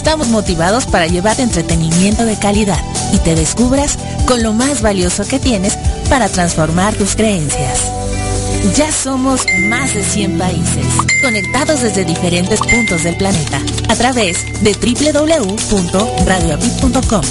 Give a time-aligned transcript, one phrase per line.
[0.00, 2.82] estamos motivados para llevarte entretenimiento de calidad
[3.12, 5.76] y te descubras con lo más valioso que tienes
[6.08, 7.92] para transformar tus creencias.
[8.76, 10.86] Ya somos más de 100 países,
[11.22, 17.22] conectados desde diferentes puntos del planeta, a través de www.radioapit.com.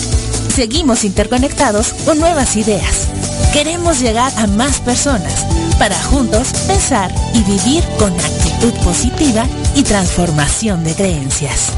[0.56, 3.08] Seguimos interconectados con nuevas ideas.
[3.52, 5.44] Queremos llegar a más personas
[5.80, 11.72] para juntos pensar y vivir con actitud positiva y transformación de creencias.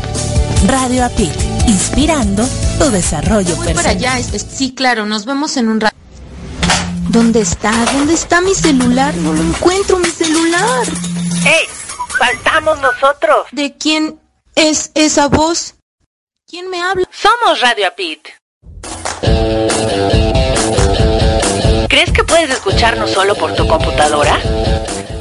[0.67, 1.33] Radio Apit,
[1.67, 2.47] inspirando
[2.77, 5.95] tu desarrollo Voy para allá, sí, claro, nos vemos en un rato.
[7.09, 7.71] ¿Dónde está?
[7.91, 9.13] ¿Dónde está mi celular?
[9.15, 10.87] No lo encuentro, mi celular.
[11.45, 11.67] ¡Ey!
[12.17, 13.47] ¡Faltamos nosotros!
[13.51, 14.19] ¿De quién
[14.55, 15.75] es esa voz?
[16.47, 17.07] ¿Quién me habla?
[17.11, 18.27] Somos Radio Apit.
[21.89, 24.39] ¿Crees que puedes escucharnos solo por tu computadora?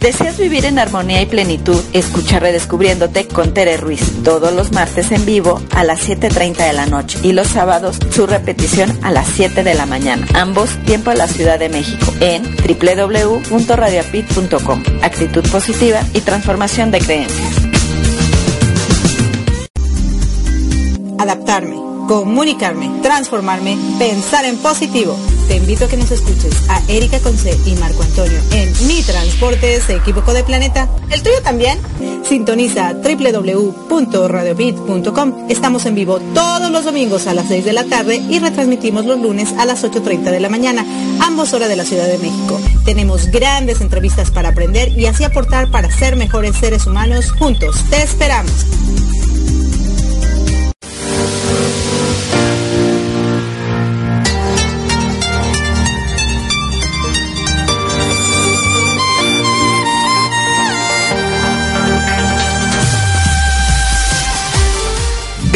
[0.00, 1.78] ¿Deseas vivir en armonía y plenitud?
[1.92, 6.86] Escucha Redescubriéndote con Tere Ruiz todos los martes en vivo a las 7.30 de la
[6.86, 10.26] noche y los sábados su repetición a las 7 de la mañana.
[10.32, 14.82] Ambos tiempo en la Ciudad de México en www.radioapit.com.
[15.02, 17.56] Actitud positiva y transformación de creencias.
[21.18, 21.76] Adaptarme,
[22.08, 25.14] comunicarme, transformarme, pensar en positivo
[25.50, 29.02] te invito a que nos escuches a Erika Conce y Marco Antonio en Mi
[29.40, 29.98] Transporte se
[30.34, 30.86] de planeta.
[31.08, 31.78] ¿El tuyo también?
[32.28, 35.46] Sintoniza www.radiobit.com.
[35.48, 39.18] Estamos en vivo todos los domingos a las 6 de la tarde y retransmitimos los
[39.18, 40.84] lunes a las 8.30 de la mañana,
[41.22, 42.60] ambos horas de la Ciudad de México.
[42.84, 47.82] Tenemos grandes entrevistas para aprender y así aportar para ser mejores seres humanos juntos.
[47.88, 48.66] Te esperamos.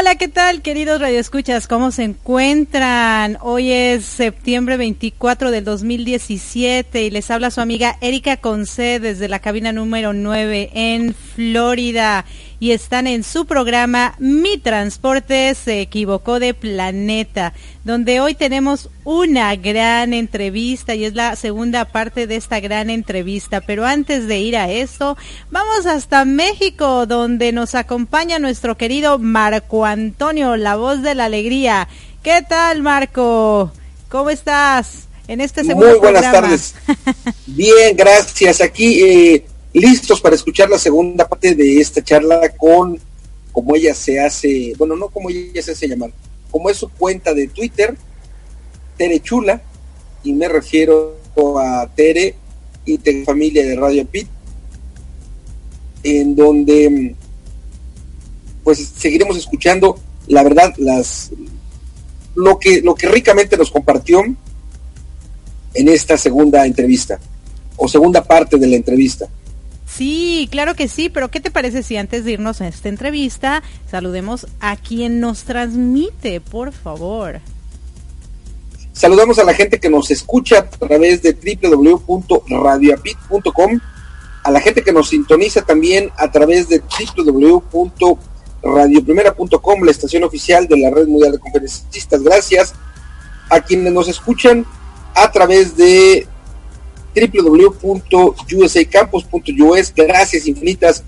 [0.00, 1.68] Hola ¿qué tal, queridos radioescuchas?
[1.68, 3.36] ¿Cómo se encuentran?
[3.42, 9.40] Hoy es septiembre 24 del 2017 y les habla su amiga Erika Conce desde la
[9.40, 12.24] cabina número 9 en Florida
[12.60, 17.54] y están en su programa Mi Transporte se equivocó de planeta,
[17.84, 23.62] donde hoy tenemos una gran entrevista y es la segunda parte de esta gran entrevista.
[23.62, 25.16] Pero antes de ir a esto,
[25.50, 31.88] vamos hasta México, donde nos acompaña nuestro querido Marco Antonio, la voz de la alegría.
[32.22, 33.72] ¿Qué tal, Marco?
[34.10, 35.08] ¿Cómo estás?
[35.28, 36.74] En este segundo Muy buenas tardes.
[37.46, 38.60] Bien, gracias.
[38.60, 42.98] Aquí eh, listos para escuchar la segunda parte de esta charla con
[43.52, 46.12] como ella se hace, bueno, no como ella se hace llamar,
[46.50, 47.96] como es su cuenta de Twitter,
[48.96, 49.60] Tere Chula,
[50.22, 51.16] y me refiero
[51.58, 52.34] a Tere
[52.84, 54.28] y de familia de Radio Pit,
[56.02, 57.14] en donde
[58.62, 61.30] pues seguiremos escuchando, la verdad, las
[62.34, 64.22] lo que, lo que ricamente nos compartió
[65.74, 67.18] en esta segunda entrevista,
[67.76, 69.28] o segunda parte de la entrevista.
[69.96, 73.62] Sí, claro que sí, pero ¿qué te parece si antes de irnos a esta entrevista
[73.90, 77.40] saludemos a quien nos transmite, por favor?
[78.92, 83.80] Saludamos a la gente que nos escucha a través de www.radioapit.com,
[84.44, 86.82] a la gente que nos sintoniza también a través de
[87.16, 92.22] www.radioprimera.com, la estación oficial de la Red Mundial de Conferencistas.
[92.22, 92.74] Gracias
[93.48, 94.66] a quienes nos escuchan
[95.14, 96.28] a través de
[97.14, 99.94] www.usacampus.us.
[99.94, 101.04] Gracias infinitas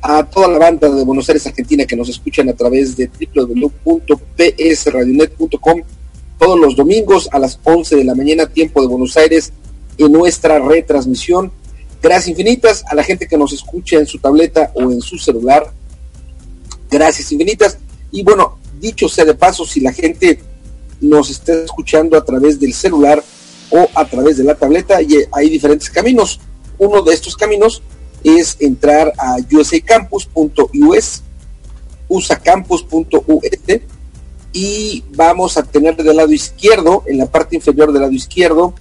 [0.00, 5.82] a toda la banda de Buenos Aires, Argentina, que nos escuchan a través de www.psradionet.com
[6.38, 9.52] todos los domingos a las 11 de la mañana, tiempo de Buenos Aires,
[9.98, 11.50] en nuestra retransmisión.
[12.00, 15.72] Gracias infinitas a la gente que nos escucha en su tableta o en su celular.
[16.88, 17.78] Gracias infinitas.
[18.12, 20.40] Y bueno, dicho sea de paso, si la gente
[21.00, 23.22] nos está escuchando a través del celular,
[23.70, 26.40] o a través de la tableta y hay diferentes caminos.
[26.78, 27.82] Uno de estos caminos
[28.24, 31.22] es entrar a usacampus.us,
[32.08, 33.80] usacampus.us
[34.52, 38.74] y vamos a tener del lado izquierdo, en la parte inferior del lado izquierdo,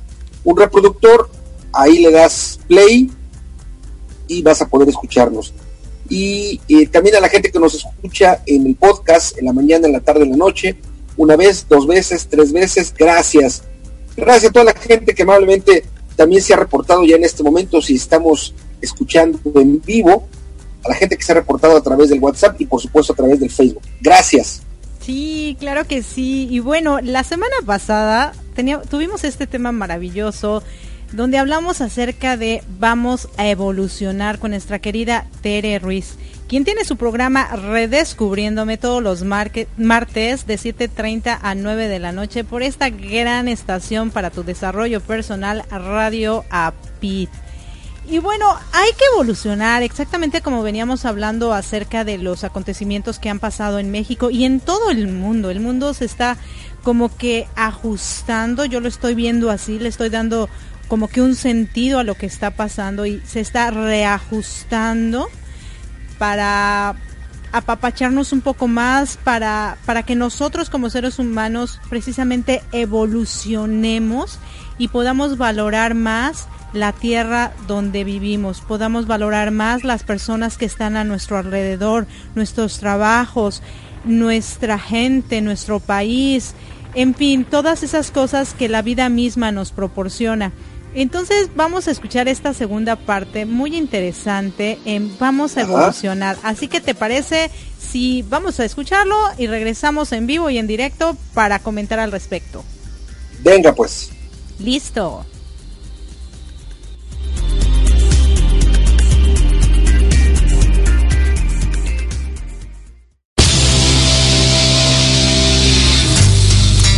[0.44, 1.30] un reproductor,
[1.74, 3.12] ahí le das play
[4.28, 5.54] y vas a poder escucharnos.
[6.10, 9.88] Y eh, también a la gente que nos escucha en el podcast, en la mañana,
[9.88, 10.78] en la tarde, en la noche,
[11.18, 13.64] una vez, dos veces, tres veces, gracias
[14.18, 15.86] Gracias a toda la gente que amablemente
[16.16, 20.28] también se ha reportado ya en este momento, si estamos escuchando en vivo,
[20.84, 23.16] a la gente que se ha reportado a través del WhatsApp y por supuesto a
[23.16, 23.84] través del Facebook.
[24.02, 24.64] Gracias.
[25.02, 26.48] Sí, claro que sí.
[26.50, 28.34] Y bueno, la semana pasada
[28.90, 30.64] tuvimos este tema maravilloso
[31.14, 36.16] donde hablamos acerca de vamos a evolucionar con nuestra querida Tere Ruiz
[36.48, 42.44] quien tiene su programa Redescubriéndome todos los martes de 7.30 a 9 de la noche
[42.44, 47.30] por esta gran estación para tu desarrollo personal Radio APIT.
[48.10, 53.40] Y bueno, hay que evolucionar, exactamente como veníamos hablando acerca de los acontecimientos que han
[53.40, 55.50] pasado en México y en todo el mundo.
[55.50, 56.38] El mundo se está
[56.84, 60.48] como que ajustando, yo lo estoy viendo así, le estoy dando
[60.88, 65.28] como que un sentido a lo que está pasando y se está reajustando
[66.18, 66.96] para
[67.52, 74.40] apapacharnos un poco más, para, para que nosotros como seres humanos precisamente evolucionemos
[74.78, 80.98] y podamos valorar más la tierra donde vivimos, podamos valorar más las personas que están
[80.98, 82.06] a nuestro alrededor,
[82.36, 83.62] nuestros trabajos,
[84.04, 86.54] nuestra gente, nuestro país,
[86.94, 90.52] en fin, todas esas cosas que la vida misma nos proporciona.
[91.00, 96.38] Entonces vamos a escuchar esta segunda parte muy interesante en Vamos a evolucionar.
[96.42, 101.16] Así que te parece si vamos a escucharlo y regresamos en vivo y en directo
[101.36, 102.66] para comentar al respecto.
[103.44, 104.10] Venga pues.
[104.58, 105.24] Listo.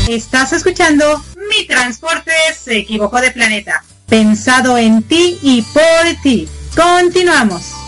[0.07, 6.47] Estás escuchando Mi Transporte se equivocó de planeta pensado en ti y por ti.
[6.75, 7.78] Continuamos.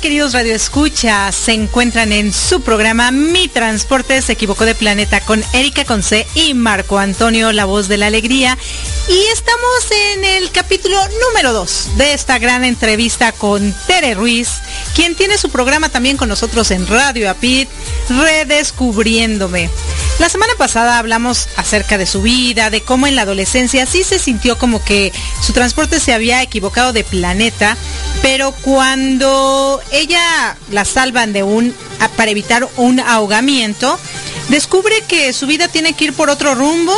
[0.00, 1.30] Queridos Radio Escucha?
[1.30, 6.54] Se encuentran en su programa Mi Transporte se equivocó de planeta con Erika Conce y
[6.54, 8.56] Marco Antonio, la voz de la alegría.
[9.08, 10.96] Y estamos en el capítulo
[11.28, 14.48] número 2 de esta gran entrevista con Tere Ruiz,
[14.94, 17.68] quien tiene su programa también con nosotros en Radio Apit,
[18.08, 19.68] Redescubriéndome.
[20.18, 24.18] La semana pasada hablamos acerca de su vida, de cómo en la adolescencia sí se
[24.18, 27.76] sintió como que su transporte se había equivocado de planeta,
[28.22, 31.74] pero cuando ella la salvan de un
[32.16, 33.98] para evitar un ahogamiento,
[34.48, 36.94] descubre que su vida tiene que ir por otro rumbo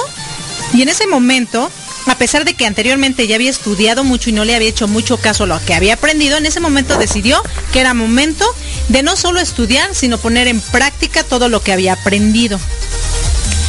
[0.74, 1.70] y en ese momento
[2.06, 5.18] a pesar de que anteriormente ya había estudiado mucho y no le había hecho mucho
[5.18, 7.40] caso a lo que había aprendido, en ese momento decidió
[7.72, 8.44] que era momento
[8.88, 12.58] de no solo estudiar, sino poner en práctica todo lo que había aprendido.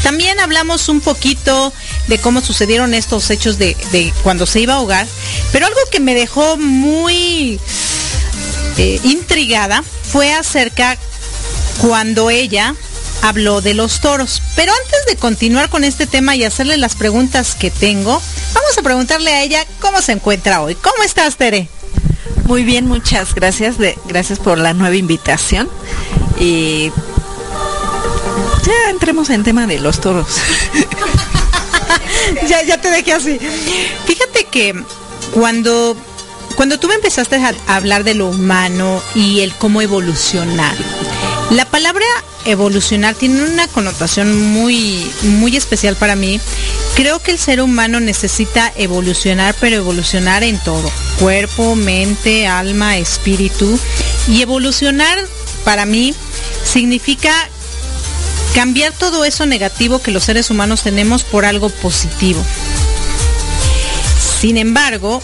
[0.02, 1.72] También hablamos un poquito
[2.08, 5.08] de cómo sucedieron estos hechos de, de cuando se iba a ahogar,
[5.52, 7.60] pero algo que me dejó muy
[8.78, 10.98] eh, intrigada fue acerca
[11.80, 12.76] cuando ella
[13.22, 14.42] habló de los toros.
[14.56, 18.22] Pero antes de continuar con este tema y hacerle las preguntas que tengo,
[18.54, 20.76] vamos a preguntarle a ella cómo se encuentra hoy.
[20.76, 21.70] ¿Cómo estás, Tere?
[22.46, 23.78] Muy bien, muchas gracias.
[23.78, 25.70] De, gracias por la nueva invitación.
[26.40, 26.92] Y
[28.66, 30.28] ya entremos en tema de los toros.
[32.48, 33.40] ya, ya te dejé así.
[34.06, 34.76] Fíjate que
[35.34, 35.96] cuando
[36.56, 40.76] cuando tú me empezaste a hablar de lo humano y el cómo evolucionar,
[41.50, 42.06] la palabra
[42.46, 46.40] evolucionar tiene una connotación muy, muy especial para mí.
[46.96, 50.92] Creo que el ser humano necesita evolucionar, pero evolucionar en todo.
[51.20, 53.80] Cuerpo, mente, alma, espíritu.
[54.28, 55.18] Y evolucionar
[55.64, 56.14] para mí
[56.64, 57.34] significa
[58.54, 62.44] cambiar todo eso negativo que los seres humanos tenemos por algo positivo.
[64.40, 65.22] Sin embargo,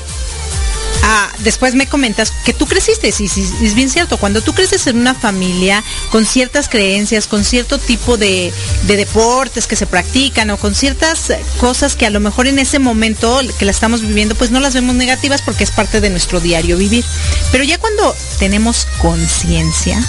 [1.12, 5.00] Ah, después me comentas que tú creciste, sí, es bien cierto, cuando tú creces en
[5.00, 10.58] una familia con ciertas creencias, con cierto tipo de, de, deportes que se practican o
[10.58, 14.52] con ciertas cosas que a lo mejor en ese momento que la estamos viviendo, pues
[14.52, 17.04] no las vemos negativas porque es parte de nuestro diario vivir.
[17.52, 20.00] Pero ya cuando tenemos conciencia,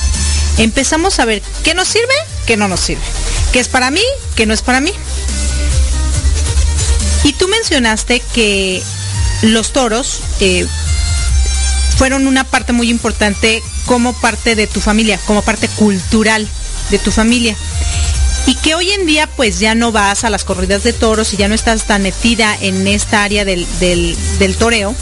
[0.58, 2.14] empezamos a ver qué nos sirve,
[2.44, 3.00] qué no nos sirve,
[3.54, 4.04] qué es para mí,
[4.36, 4.92] qué no es para mí.
[7.24, 8.82] Y tú mencionaste que
[9.42, 10.66] los toros eh,
[11.96, 16.48] fueron una parte muy importante como parte de tu familia, como parte cultural
[16.90, 17.56] de tu familia.
[18.46, 21.36] Y que hoy en día pues ya no vas a las corridas de toros y
[21.36, 24.94] ya no estás tan metida en esta área del, del toreo,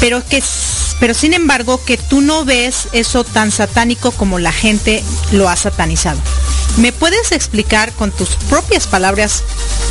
[0.00, 0.42] pero que
[1.00, 5.02] pero sin embargo que tú no ves eso tan satánico como la gente
[5.32, 6.20] lo ha satanizado.
[6.76, 9.42] ¿Me puedes explicar con tus propias palabras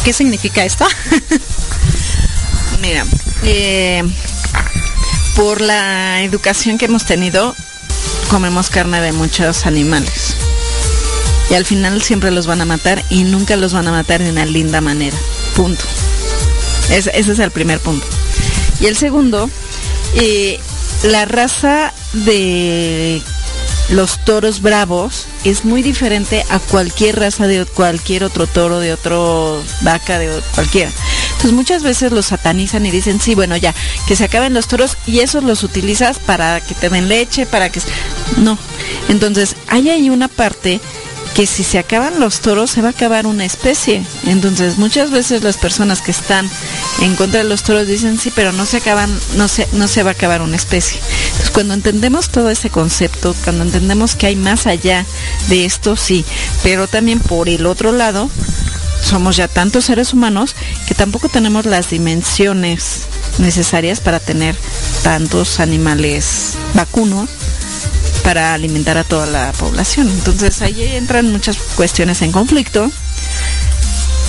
[0.03, 0.85] qué significa esto?
[2.81, 3.05] Mira,
[3.43, 4.03] eh,
[5.35, 7.55] por la educación que hemos tenido,
[8.29, 10.35] comemos carne de muchos animales.
[11.49, 14.29] Y al final siempre los van a matar y nunca los van a matar de
[14.29, 15.17] una linda manera.
[15.55, 15.83] Punto.
[16.89, 18.05] ese es el primer punto.
[18.79, 19.49] Y el segundo,
[20.13, 20.59] eh,
[21.03, 23.21] la raza de
[23.89, 29.63] los toros bravos es muy diferente a cualquier raza de cualquier otro toro, de otro
[29.81, 30.91] vaca, de cualquiera.
[31.37, 33.75] Entonces muchas veces los satanizan y dicen, sí, bueno, ya,
[34.07, 37.71] que se acaben los toros y esos los utilizas para que te den leche, para
[37.71, 37.79] que...
[38.37, 38.57] No.
[39.07, 40.81] Entonces hay ahí una parte
[41.35, 44.03] que si se acaban los toros se va a acabar una especie.
[44.25, 46.49] Entonces muchas veces las personas que están
[47.01, 50.01] en contra de los toros dicen sí, pero no se acaban, no se, no se
[50.01, 50.99] va a acabar una especie.
[51.25, 55.05] Entonces cuando entendemos todo ese concepto, cuando entendemos que hay más allá
[55.49, 56.25] de esto, sí,
[56.63, 58.31] pero también por el otro lado,
[59.07, 60.53] somos ya tantos seres humanos
[60.85, 63.03] que tampoco tenemos las dimensiones
[63.39, 64.53] necesarias para tener
[65.01, 67.29] tantos animales vacunos
[68.23, 70.09] para alimentar a toda la población.
[70.09, 72.91] Entonces ahí entran muchas cuestiones en conflicto.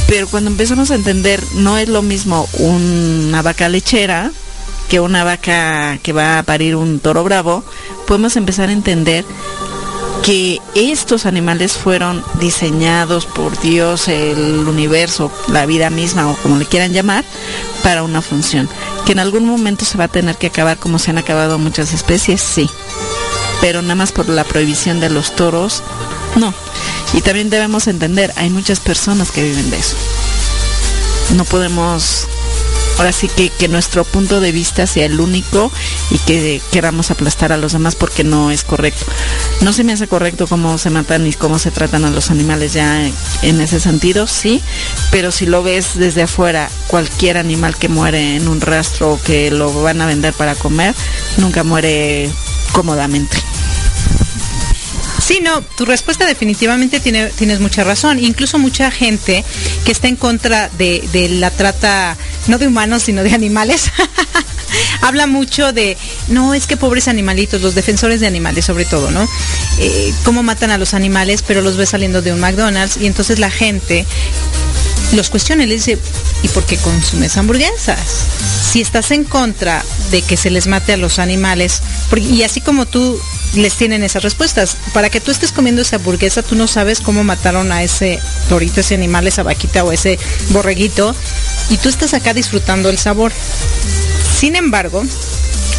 [0.07, 4.31] Pero cuando empezamos a entender, no es lo mismo una vaca lechera
[4.89, 7.65] que una vaca que va a parir un toro bravo,
[8.07, 9.25] podemos empezar a entender
[10.23, 16.67] que estos animales fueron diseñados por Dios, el universo, la vida misma o como le
[16.67, 17.25] quieran llamar,
[17.83, 18.69] para una función.
[19.07, 21.93] Que en algún momento se va a tener que acabar como se han acabado muchas
[21.93, 22.69] especies, sí
[23.61, 25.83] pero nada más por la prohibición de los toros,
[26.37, 26.55] no.
[27.13, 29.97] Y también debemos entender, hay muchas personas que viven de eso.
[31.37, 32.27] No podemos,
[32.99, 35.73] ahora sí que, que nuestro punto de vista sea el único
[36.11, 39.07] y que queramos aplastar a los demás porque no es correcto.
[39.63, 42.73] No se me hace correcto cómo se matan y cómo se tratan a los animales
[42.73, 43.07] ya
[43.43, 44.63] en ese sentido, sí,
[45.11, 49.83] pero si lo ves desde afuera, cualquier animal que muere en un rastro que lo
[49.83, 50.95] van a vender para comer,
[51.37, 52.31] nunca muere
[52.73, 53.39] cómodamente.
[55.29, 58.19] Sí, no, tu respuesta definitivamente tiene, tienes mucha razón.
[58.19, 59.45] Incluso mucha gente
[59.85, 62.17] que está en contra de la trata,
[62.49, 63.93] no de humanos, sino de animales,
[65.03, 65.97] habla mucho de,
[66.29, 69.29] no, es que pobres animalitos, los defensores de animales sobre todo, ¿no?
[69.79, 73.39] Eh, cómo matan a los animales, pero los ve saliendo de un McDonald's y entonces
[73.39, 74.07] la gente
[75.13, 75.99] los cuestiona y le dice,
[76.43, 77.99] ¿y por qué consumes hamburguesas?
[78.71, 81.83] Si estás en contra de que se les mate a los animales,
[82.17, 83.19] y así como tú
[83.55, 87.25] les tienen esas respuestas, para que tú estés comiendo esa hamburguesa, tú no sabes cómo
[87.25, 90.19] mataron a ese torito, ese animal, esa vaquita o ese
[90.51, 91.15] borreguito,
[91.71, 93.33] y tú estás acá disfrutando el sabor.
[94.39, 95.03] Sin embargo,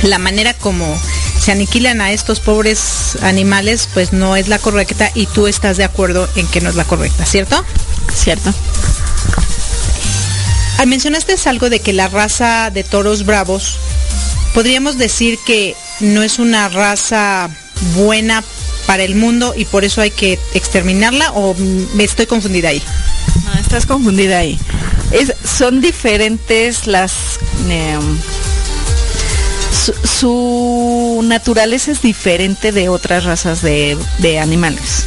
[0.03, 0.99] la manera como
[1.39, 5.83] se aniquilan a estos pobres animales, pues no es la correcta y tú estás de
[5.83, 7.63] acuerdo en que no es la correcta, ¿cierto?
[8.13, 8.53] ¿Cierto?
[10.79, 13.77] Ah, Mencionaste algo de que la raza de toros bravos,
[14.53, 17.49] podríamos decir que no es una raza
[17.97, 18.45] buena
[18.87, 21.53] para el mundo y por eso hay que exterminarla o
[21.95, 22.81] me estoy confundida ahí.
[23.43, 24.57] No, estás confundida ahí.
[25.43, 27.11] Son diferentes las...
[27.67, 28.17] em,
[30.05, 35.03] su, naturaleza es diferente de otras razas de animales.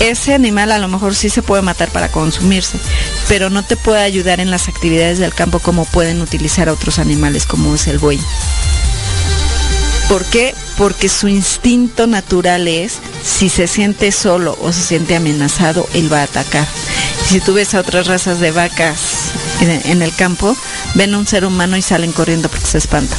[0.00, 2.78] Ese animal a lo mejor sí se puede matar para consumirse,
[3.26, 7.46] pero no te puede ayudar en las actividades del campo como pueden utilizar otros animales
[7.46, 8.20] como es el buey.
[10.08, 10.54] ¿Por qué?
[10.78, 16.20] Porque su instinto natural es, si se siente solo o se siente amenazado, él va
[16.20, 16.66] a atacar.
[17.28, 20.56] Si tú ves a otras razas de vacas en el campo,
[20.94, 23.18] ven a un ser humano y salen corriendo porque se espantan.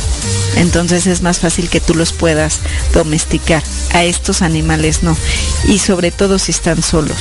[0.56, 2.60] Entonces es más fácil que tú los puedas
[2.94, 3.64] domesticar.
[3.94, 5.18] A estos animales no.
[5.68, 7.18] Y sobre todo si están solos.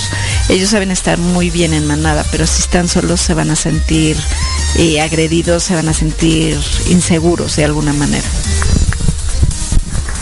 [0.49, 4.17] Ellos saben estar muy bien en manada, pero si están solos se van a sentir
[4.77, 8.29] eh, agredidos, se van a sentir inseguros de alguna manera.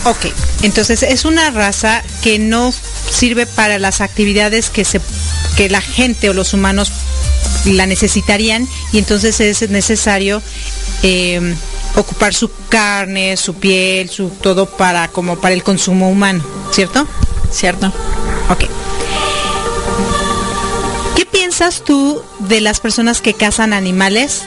[0.05, 0.27] Ok,
[0.61, 2.73] entonces es una raza que no
[3.11, 5.01] sirve para las actividades que se
[5.57, 6.91] que la gente o los humanos
[7.65, 10.41] la necesitarían y entonces es necesario
[11.03, 11.55] eh,
[11.97, 17.07] ocupar su carne, su piel, su todo para como para el consumo humano, ¿cierto?
[17.51, 17.87] ¿Cierto?
[18.49, 18.65] Ok.
[21.15, 24.43] ¿Qué piensas tú de las personas que cazan animales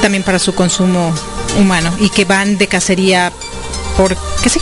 [0.00, 1.12] también para su consumo
[1.58, 3.32] humano y que van de cacería
[3.96, 4.60] por qué sí?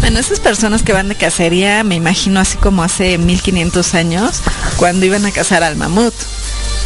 [0.00, 4.42] Bueno, esas personas que van de cacería, me imagino así como hace 1500 años,
[4.76, 6.12] cuando iban a cazar al mamut.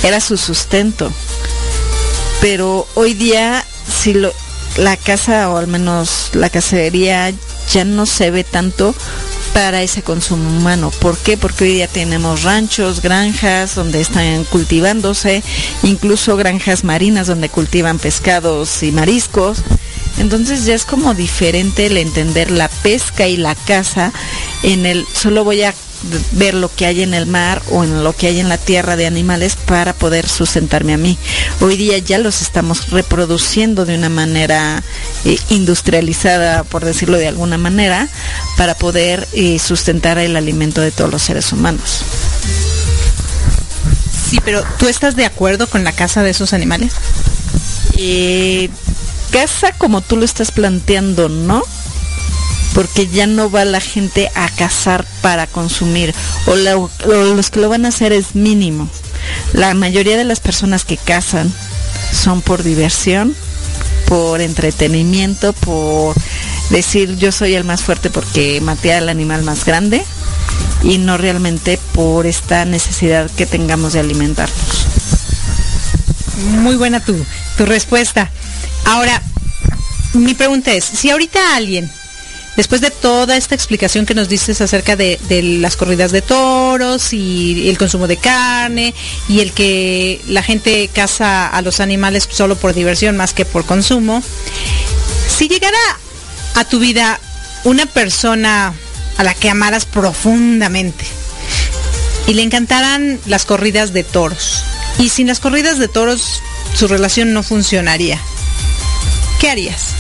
[0.05, 1.11] Era su sustento.
[2.41, 4.33] Pero hoy día, si lo,
[4.77, 7.33] la caza, o al menos la cacería,
[7.73, 8.95] ya no se ve tanto
[9.53, 10.91] para ese consumo humano.
[11.01, 11.37] ¿Por qué?
[11.37, 15.43] Porque hoy día tenemos ranchos, granjas donde están cultivándose,
[15.83, 19.59] incluso granjas marinas donde cultivan pescados y mariscos.
[20.19, 24.13] Entonces ya es como diferente el entender la pesca y la caza
[24.63, 25.75] en el solo voy a
[26.33, 28.97] ver lo que hay en el mar o en lo que hay en la tierra
[28.97, 31.19] de animales para poder sustentarme a mí.
[31.61, 34.83] Hoy día ya los estamos reproduciendo de una manera
[35.25, 38.09] eh, industrializada, por decirlo de alguna manera,
[38.57, 42.03] para poder eh, sustentar el alimento de todos los seres humanos.
[44.29, 46.93] Sí, pero ¿tú estás de acuerdo con la caza de esos animales?
[47.97, 48.69] Eh,
[49.31, 51.63] caza como tú lo estás planteando, ¿no?
[52.79, 56.15] Porque ya no va la gente a cazar para consumir,
[56.47, 58.89] o, los que lo van a hacer es mínimo.
[59.53, 61.53] La mayoría de las personas que cazan
[62.13, 63.35] son por diversión,
[64.07, 66.15] por entretenimiento, por
[66.71, 70.05] decir yo soy el más fuerte porque maté al animal más grande
[70.85, 74.87] y no realmente por esta necesidad que tengamos de alimentarnos.
[76.61, 77.17] Muy buena tu,
[77.57, 78.31] tu respuesta.
[78.85, 79.21] Ahora,
[80.13, 81.91] mi pregunta es, si ahorita alguien,
[82.59, 87.13] después de toda esta explicación que nos dices acerca de, de las corridas de toros
[87.13, 88.95] y el consumo de carne
[89.29, 93.65] y el que la gente caza a los animales solo por diversión más que por
[93.65, 94.25] consumo,
[95.29, 95.79] si llegara
[96.57, 97.21] a tu vida
[97.63, 98.75] una persona
[99.19, 101.07] a la que amaras profundamente
[102.27, 104.65] y le encantaran las corridas de toros,
[104.99, 106.43] y sin las corridas de toros
[106.75, 108.21] su relación no funcionaría,
[109.41, 109.98] ¿qué harías?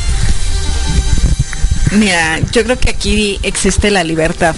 [1.92, 4.54] Mira, yo creo que aquí existe la libertad.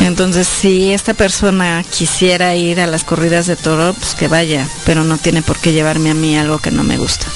[0.00, 5.04] Entonces, si esta persona quisiera ir a las corridas de toro, pues que vaya, pero
[5.04, 7.26] no tiene por qué llevarme a mí algo que no me gusta.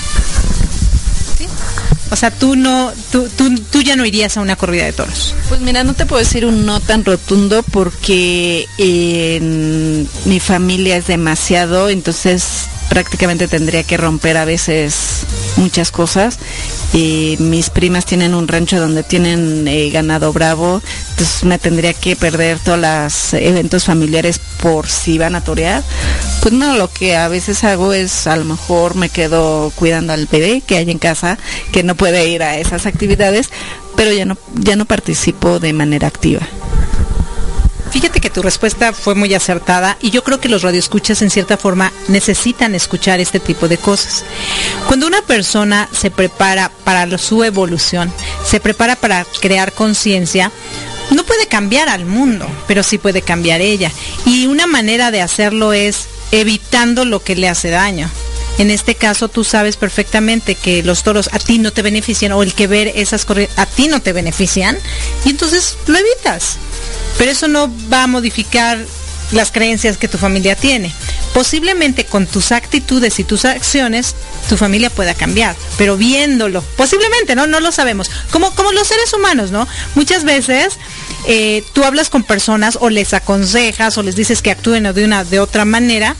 [2.12, 5.34] O sea, tú no, tú, tú, tú ya no irías a una corrida de toros.
[5.48, 11.06] Pues mira, no te puedo decir un no tan rotundo porque en mi familia es
[11.06, 15.24] demasiado, entonces prácticamente tendría que romper a veces
[15.56, 16.38] muchas cosas.
[16.92, 22.16] Y mis primas tienen un rancho donde tienen eh, ganado bravo, entonces me tendría que
[22.16, 25.84] perder todos los eventos familiares por si van a torear.
[26.42, 30.26] Pues no, lo que a veces hago es a lo mejor me quedo cuidando al
[30.26, 31.38] bebé que hay en casa,
[31.72, 33.50] que no puede ir a esas actividades,
[33.94, 36.40] pero ya no, ya no participo de manera activa.
[37.90, 41.56] Fíjate que tu respuesta fue muy acertada y yo creo que los radioescuchas en cierta
[41.56, 44.24] forma necesitan escuchar este tipo de cosas.
[44.86, 48.12] Cuando una persona se prepara para su evolución,
[48.44, 50.52] se prepara para crear conciencia,
[51.10, 53.90] no puede cambiar al mundo, pero sí puede cambiar ella.
[54.24, 58.08] Y una manera de hacerlo es evitando lo que le hace daño.
[58.58, 62.42] En este caso tú sabes perfectamente que los toros a ti no te benefician o
[62.42, 64.78] el que ver esas corridas a ti no te benefician
[65.24, 66.58] y entonces lo evitas.
[67.20, 68.78] Pero eso no va a modificar
[69.32, 70.90] las creencias que tu familia tiene.
[71.34, 74.16] Posiblemente con tus actitudes y tus acciones
[74.48, 77.46] tu familia pueda cambiar, pero viéndolo, posiblemente, ¿no?
[77.46, 78.10] No lo sabemos.
[78.30, 79.68] Como, como los seres humanos, ¿no?
[79.94, 80.78] Muchas veces
[81.26, 85.22] eh, tú hablas con personas o les aconsejas o les dices que actúen de una
[85.22, 86.16] de otra manera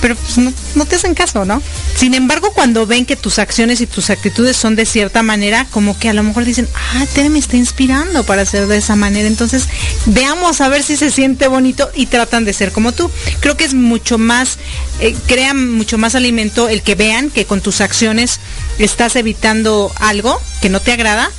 [0.00, 1.62] pero pues no, te hacen caso, ¿no?
[1.96, 5.98] Sin embargo, cuando ven que tus acciones y tus actitudes son de cierta manera, como
[5.98, 9.28] que a lo mejor dicen, ah, Tere me está inspirando para ser de esa manera,
[9.28, 9.68] entonces
[10.06, 13.10] veamos a ver si se siente bonito y tratan de ser como tú.
[13.40, 14.58] Creo que es mucho más,
[15.00, 18.40] eh, crea mucho más alimento el que vean que con tus acciones
[18.78, 21.30] estás evitando algo que no te agrada,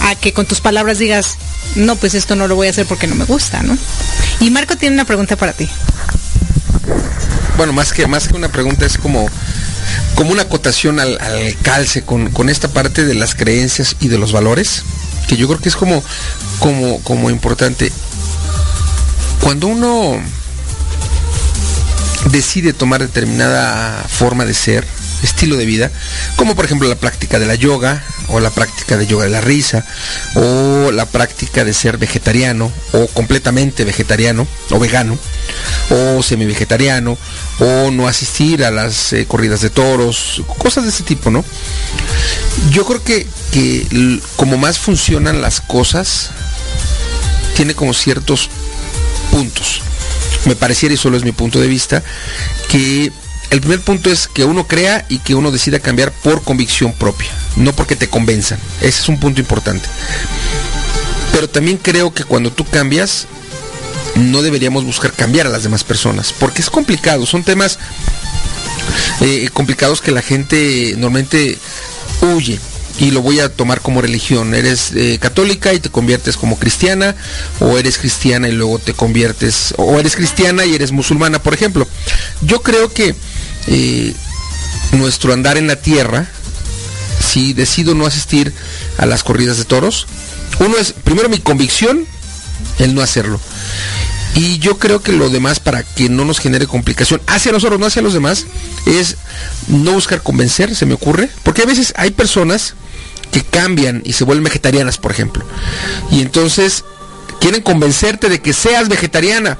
[0.00, 1.36] a que con tus palabras digas,
[1.74, 3.76] no, pues esto no lo voy a hacer porque no me gusta, ¿no?
[4.40, 5.68] Y Marco tiene una pregunta para ti
[7.60, 9.28] bueno, más que, más que una pregunta, es como,
[10.14, 11.18] como una acotación al,
[11.60, 14.82] calce con, con, esta parte de las creencias y de los valores,
[15.28, 16.02] que yo creo que es como,
[16.58, 17.92] como, como importante.
[19.42, 20.22] Cuando uno
[22.26, 24.86] decide tomar determinada forma de ser,
[25.22, 25.90] estilo de vida,
[26.36, 29.40] como por ejemplo la práctica de la yoga, o la práctica de yoga de la
[29.40, 29.84] risa,
[30.34, 35.18] o la práctica de ser vegetariano, o completamente vegetariano, o vegano,
[35.90, 37.18] o semi-vegetariano,
[37.58, 41.44] o no asistir a las eh, corridas de toros, cosas de ese tipo, ¿no?
[42.70, 46.30] Yo creo que, que como más funcionan las cosas,
[47.56, 48.48] tiene como ciertos
[49.30, 49.82] puntos.
[50.44, 52.02] Me pareciera, y solo es mi punto de vista,
[52.68, 53.12] que
[53.50, 57.28] el primer punto es que uno crea y que uno decida cambiar por convicción propia,
[57.56, 58.58] no porque te convenzan.
[58.80, 59.88] Ese es un punto importante.
[61.32, 63.26] Pero también creo que cuando tú cambias,
[64.16, 67.78] no deberíamos buscar cambiar a las demás personas, porque es complicado, son temas
[69.20, 71.58] eh, complicados que la gente normalmente
[72.22, 72.58] huye
[73.00, 74.54] y lo voy a tomar como religión.
[74.54, 77.16] Eres eh, católica y te conviertes como cristiana,
[77.58, 81.88] o eres cristiana y luego te conviertes, o eres cristiana y eres musulmana, por ejemplo.
[82.42, 83.14] Yo creo que
[83.68, 84.14] eh,
[84.92, 86.28] nuestro andar en la tierra,
[87.26, 88.52] si decido no asistir
[88.98, 90.06] a las corridas de toros,
[90.58, 92.04] uno es, primero mi convicción,
[92.78, 93.40] el no hacerlo.
[94.34, 97.86] Y yo creo que lo demás, para que no nos genere complicación, hacia nosotros, no
[97.86, 98.44] hacia los demás,
[98.86, 99.16] es
[99.68, 101.30] no buscar convencer, se me ocurre.
[101.42, 102.74] Porque a veces hay personas
[103.32, 105.44] que cambian y se vuelven vegetarianas, por ejemplo.
[106.10, 106.84] Y entonces
[107.40, 109.58] quieren convencerte de que seas vegetariana.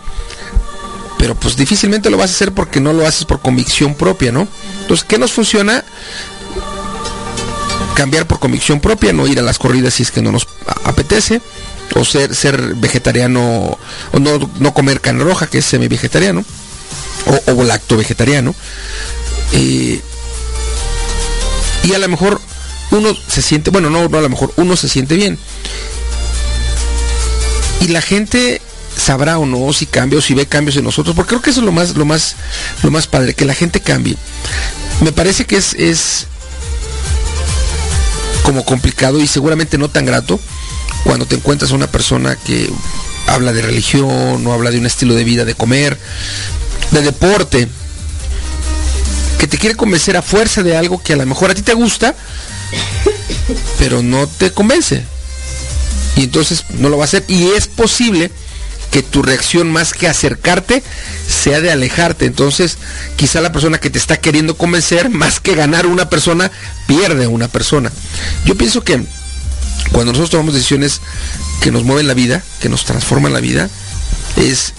[1.18, 4.48] Pero pues difícilmente lo vas a hacer porque no lo haces por convicción propia, ¿no?
[4.83, 5.85] Entonces, ¿qué nos funciona?
[7.94, 10.48] Cambiar por convicción propia, no ir a las corridas si es que no nos
[10.85, 11.42] apetece
[11.94, 13.76] o ser, vegetariano,
[14.12, 16.44] o no, comer carne roja, que es semi-vegetariano,
[17.26, 18.54] o, o, lacto vegetariano.
[19.52, 20.00] Eh,
[21.83, 22.40] y a lo mejor
[22.90, 25.38] uno se siente, bueno, no, no a lo mejor uno se siente bien.
[27.81, 28.61] Y la gente
[28.96, 31.61] sabrá o no si cambia o si ve cambios en nosotros, porque creo que eso
[31.61, 32.37] es lo más, lo más,
[32.83, 34.16] lo más padre, que la gente cambie.
[35.00, 36.26] Me parece que es, es
[38.42, 40.38] como complicado y seguramente no tan grato
[41.05, 42.68] cuando te encuentras a una persona que
[43.26, 45.98] habla de religión o habla de un estilo de vida, de comer,
[46.90, 47.68] de deporte,
[49.38, 51.72] que te quiere convencer a fuerza de algo que a lo mejor a ti te
[51.72, 52.14] gusta,
[53.78, 55.04] pero no te convence.
[56.16, 57.24] Y entonces no lo va a hacer.
[57.28, 58.30] Y es posible
[58.90, 60.83] que tu reacción más que acercarte
[61.28, 62.26] sea de alejarte.
[62.26, 62.76] Entonces,
[63.16, 66.50] quizá la persona que te está queriendo convencer, más que ganar una persona,
[66.87, 67.92] pierde una persona.
[68.44, 69.04] Yo pienso que
[69.92, 71.00] cuando nosotros tomamos decisiones
[71.61, 73.68] que nos mueven la vida, que nos transforman la vida,
[74.37, 74.74] es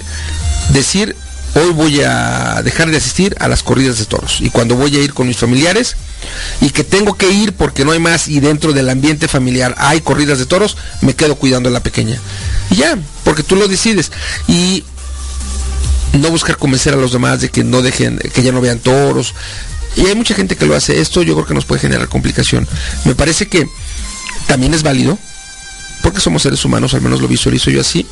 [0.70, 1.16] decir,
[1.56, 4.42] hoy voy a dejar de asistir a las corridas de toros.
[4.42, 5.96] Y cuando voy a ir con mis familiares
[6.62, 10.02] y que tengo que ir porque no hay más y dentro del ambiente familiar hay
[10.02, 12.20] corridas de toros, me quedo cuidando a la pequeña.
[12.70, 14.12] Y ya, porque tú lo decides.
[14.48, 14.84] Y
[16.14, 19.34] no buscar convencer a los demás de que no dejen, que ya no vean toros.
[19.96, 21.00] Y hay mucha gente que lo hace.
[21.02, 22.68] Esto yo creo que nos puede generar complicación.
[23.06, 23.68] Me parece que
[24.48, 25.18] también es válido,
[26.02, 28.06] porque somos seres humanos, al menos lo visualizo yo así,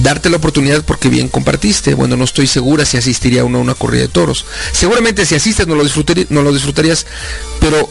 [0.00, 1.94] darte la oportunidad porque bien compartiste.
[1.94, 4.46] Bueno, no estoy segura si asistiría uno a una corrida de toros.
[4.72, 5.84] Seguramente si asistes no lo,
[6.30, 7.06] no lo disfrutarías,
[7.60, 7.88] pero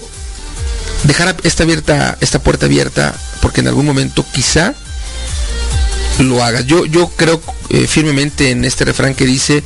[1.04, 4.74] dejar esta, abierta, esta puerta abierta porque en algún momento quizá
[6.20, 6.66] lo hagas.
[6.66, 9.64] Yo, yo creo eh, firmemente en este refrán que dice,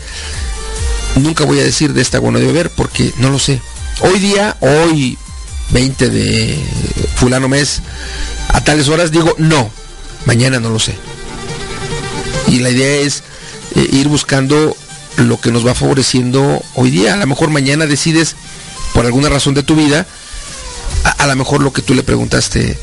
[1.15, 3.61] nunca voy a decir de esta bueno de beber porque no lo sé.
[4.01, 5.17] Hoy día, hoy
[5.71, 6.59] 20 de
[7.15, 7.81] fulano mes,
[8.49, 9.69] a tales horas digo, no,
[10.25, 10.95] mañana no lo sé.
[12.47, 13.23] Y la idea es
[13.75, 14.75] eh, ir buscando
[15.17, 17.13] lo que nos va favoreciendo hoy día.
[17.13, 18.35] A lo mejor mañana decides,
[18.93, 20.05] por alguna razón de tu vida,
[21.17, 22.77] a, lo mejor lo que tú le preguntaste,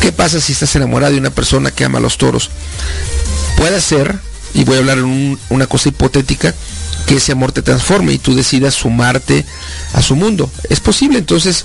[0.00, 2.50] ¿qué pasa si estás enamorado de una persona que ama los toros?
[3.56, 4.18] Puede ser,
[4.54, 6.54] y voy a hablar en una cosa hipotética,
[7.06, 9.44] que ese amor te transforme y tú decidas sumarte
[9.94, 10.50] a su mundo.
[10.68, 11.64] Es posible, entonces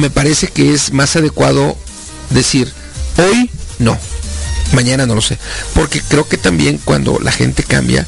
[0.00, 1.76] me parece que es más adecuado
[2.30, 2.72] decir,
[3.18, 3.98] hoy no,
[4.72, 5.38] mañana no lo sé.
[5.74, 8.06] Porque creo que también cuando la gente cambia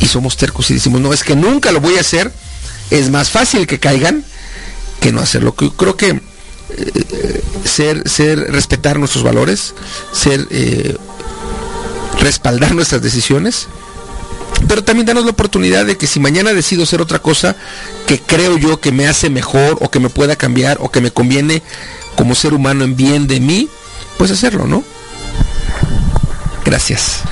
[0.00, 2.32] y somos tercos y decimos, no, es que nunca lo voy a hacer,
[2.90, 4.24] es más fácil que caigan
[5.00, 5.54] que no hacerlo.
[5.54, 6.20] Creo que
[6.76, 9.74] eh, ser, ser, respetar nuestros valores,
[10.12, 10.96] ser, eh,
[12.20, 13.68] respaldar nuestras decisiones,
[14.68, 17.56] pero también darnos la oportunidad de que si mañana decido hacer otra cosa
[18.06, 21.10] que creo yo que me hace mejor o que me pueda cambiar o que me
[21.10, 21.62] conviene
[22.16, 23.68] como ser humano en bien de mí,
[24.16, 24.84] pues hacerlo, ¿no?
[26.64, 27.22] Gracias.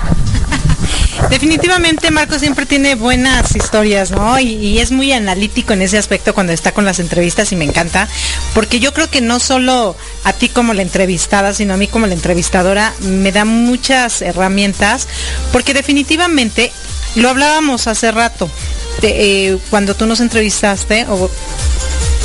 [1.31, 4.39] Definitivamente Marco siempre tiene buenas historias, ¿no?
[4.39, 8.09] Y, es muy analítico en ese aspecto cuando está con las entrevistas y me encanta,
[8.55, 12.07] porque yo creo que no solo a ti como la entrevistada, sino a mí como
[12.07, 15.09] la entrevistadora, me da muchas herramientas,
[15.53, 16.73] porque definitivamente,
[17.15, 18.51] lo hablábamos hace rato,
[19.03, 21.31] eh, cuando tú nos entrevistaste, o,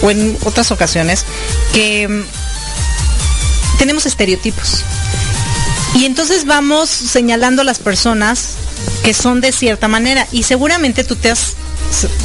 [0.10, 1.26] en otras ocasiones,
[1.74, 2.24] que mm,
[3.78, 4.84] tenemos estereotipos.
[5.96, 8.56] Y entonces vamos señalando a las personas
[9.04, 10.28] que son de cierta manera.
[10.32, 11.56] Y seguramente tú te has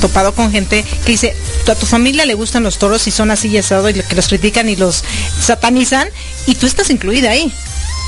[0.00, 1.36] topado con gente que dice,
[1.70, 4.28] a tu familia le gustan los toros y son así y asado y que los
[4.28, 5.04] critican y los
[5.40, 6.08] satanizan
[6.46, 7.52] y tú estás incluida ahí.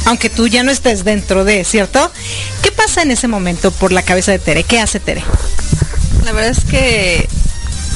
[0.07, 2.12] Aunque tú ya no estés dentro de, ¿cierto?
[2.62, 4.64] ¿Qué pasa en ese momento por la cabeza de Tere?
[4.64, 5.25] ¿Qué hace Tere?
[6.25, 7.29] La verdad es que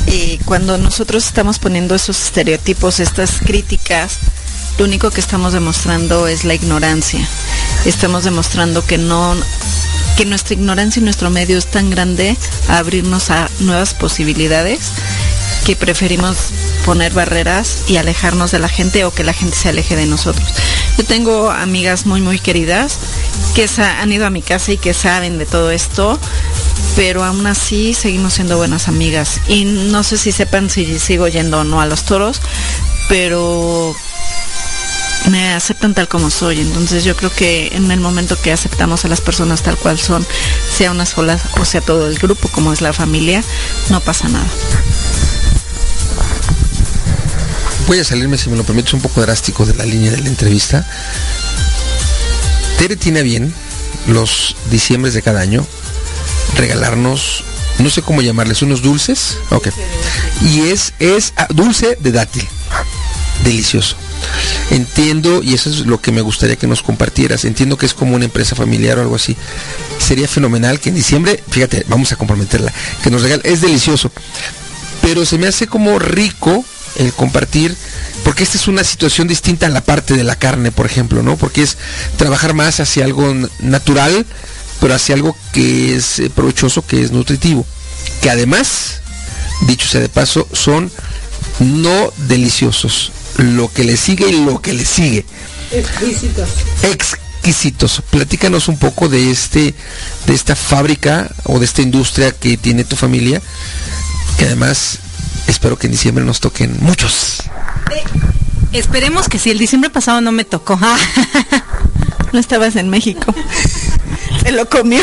[0.06, 4.16] eh, cuando nosotros estamos poniendo esos estereotipos, estas críticas,
[4.78, 7.26] lo único que estamos demostrando es la ignorancia.
[7.84, 9.36] Estamos demostrando que no
[10.16, 12.36] que nuestra ignorancia y nuestro medio es tan grande
[12.68, 14.90] a abrirnos a nuevas posibilidades
[15.64, 16.36] que preferimos
[16.84, 20.48] poner barreras y alejarnos de la gente o que la gente se aleje de nosotros.
[20.96, 22.98] Yo tengo amigas muy muy queridas
[23.54, 26.18] que han ido a mi casa y que saben de todo esto,
[26.96, 29.40] pero aún así seguimos siendo buenas amigas.
[29.48, 32.40] Y no sé si sepan si sigo yendo o no a los toros,
[33.08, 33.94] pero
[35.28, 36.60] me aceptan tal como soy.
[36.60, 40.26] Entonces yo creo que en el momento que aceptamos a las personas tal cual son,
[40.70, 43.42] sea una sola o sea todo el grupo como es la familia,
[43.90, 44.46] no pasa nada.
[47.86, 50.28] Voy a salirme, si me lo permites, un poco drástico de la línea de la
[50.28, 50.86] entrevista.
[52.78, 53.52] Tere tiene bien
[54.06, 55.66] los diciembres de cada año
[56.56, 57.44] regalarnos,
[57.78, 59.38] no sé cómo llamarles, unos dulces.
[59.50, 59.68] Ok.
[60.42, 62.46] Y es, es ah, dulce de dátil.
[63.42, 63.96] Delicioso
[64.70, 68.14] Entiendo, y eso es lo que me gustaría que nos compartieras, entiendo que es como
[68.14, 69.36] una empresa familiar o algo así.
[69.98, 74.12] Sería fenomenal que en diciembre, fíjate, vamos a comprometerla, que nos regale, es delicioso,
[75.00, 76.64] pero se me hace como rico
[76.96, 77.74] el compartir,
[78.24, 81.36] porque esta es una situación distinta a la parte de la carne, por ejemplo, ¿no?
[81.36, 81.78] Porque es
[82.16, 84.26] trabajar más hacia algo natural,
[84.80, 87.64] pero hacia algo que es eh, provechoso, que es nutritivo,
[88.20, 89.00] que además,
[89.66, 90.90] dicho sea de paso, son
[91.60, 95.24] no deliciosos, lo que le sigue y lo que le sigue.
[95.70, 96.48] Exquisitos.
[96.82, 98.02] Exquisitos.
[98.10, 99.74] Platícanos un poco de este,
[100.26, 103.40] de esta fábrica o de esta industria que tiene tu familia,
[104.38, 104.98] que además
[105.46, 107.44] espero que en diciembre nos toquen muchos.
[107.94, 108.02] Eh,
[108.72, 110.78] esperemos que si el diciembre pasado no me tocó.
[112.32, 113.34] no estabas en México.
[114.42, 115.02] Se lo comió.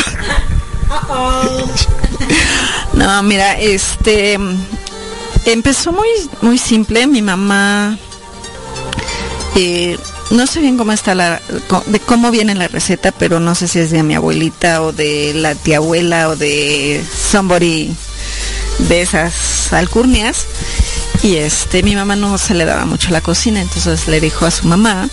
[2.92, 4.38] no, mira, este
[5.46, 6.08] empezó muy
[6.42, 7.06] muy simple.
[7.06, 7.98] Mi mamá
[10.30, 11.40] no sé bien cómo está la,
[12.04, 15.54] cómo viene la receta, pero no sé si es de mi abuelita o de la
[15.54, 17.94] tía abuela o de somebody
[18.80, 20.46] de esas alcurnias.
[21.22, 24.50] Y este, mi mamá no se le daba mucho la cocina, entonces le dijo a
[24.50, 25.08] su mamá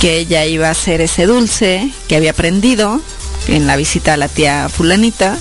[0.00, 3.00] que ella iba a hacer ese dulce que había aprendido
[3.48, 5.38] en la visita a la tía fulanita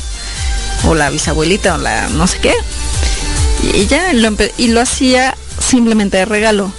[0.85, 2.53] o la bisabuelita o la no sé qué
[3.73, 6.71] Y ya lo, y lo hacía simplemente de regalo.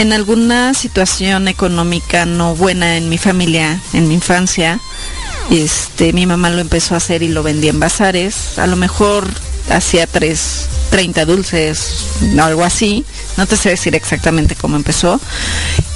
[0.00, 4.80] En alguna situación económica no buena en mi familia, en mi infancia,
[5.50, 8.58] este, mi mamá lo empezó a hacer y lo vendía en bazares.
[8.58, 9.28] A lo mejor
[9.68, 12.06] hacía tres, 30 dulces,
[12.40, 13.04] algo así.
[13.36, 15.20] No te sé decir exactamente cómo empezó.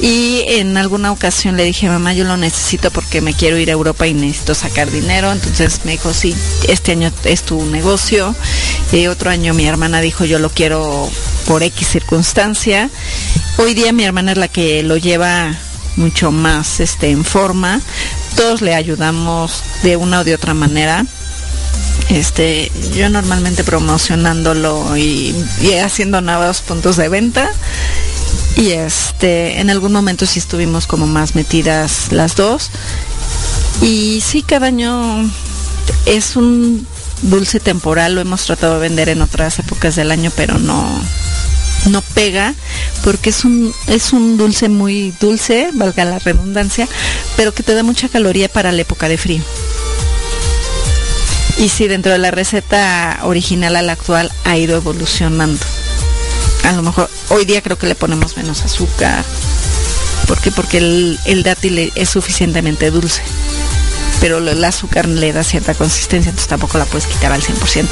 [0.00, 3.72] Y en alguna ocasión le dije, mamá, yo lo necesito porque me quiero ir a
[3.72, 5.32] Europa y necesito sacar dinero.
[5.32, 6.36] Entonces me dijo, sí,
[6.68, 8.34] este año es tu negocio.
[8.92, 11.08] Y otro año mi hermana dijo, yo lo quiero
[11.46, 12.90] por X circunstancia.
[13.58, 15.54] Hoy día mi hermana es la que lo lleva
[15.96, 17.80] mucho más este, en forma.
[18.36, 21.06] Todos le ayudamos de una o de otra manera
[22.10, 25.34] este, yo normalmente promocionándolo y,
[25.82, 27.50] haciendo nuevos puntos de venta.
[28.56, 32.70] Y este, en algún momento sí estuvimos como más metidas las dos.
[33.82, 35.28] Y sí, cada año
[36.06, 36.86] es un
[37.22, 40.86] dulce temporal, lo hemos tratado de vender en otras épocas del año, pero no,
[41.86, 42.54] no pega
[43.02, 46.88] porque es un, es un dulce muy dulce, valga la redundancia,
[47.36, 49.42] pero que te da mucha caloría para la época de frío.
[51.58, 55.64] Y sí, dentro de la receta original a la actual ha ido evolucionando.
[56.64, 59.24] A lo mejor hoy día creo que le ponemos menos azúcar.
[60.26, 60.50] ¿Por qué?
[60.50, 63.22] Porque el, dátil es suficientemente dulce.
[64.20, 67.86] Pero el azúcar le da cierta consistencia, entonces tampoco la puedes quitar al 100%.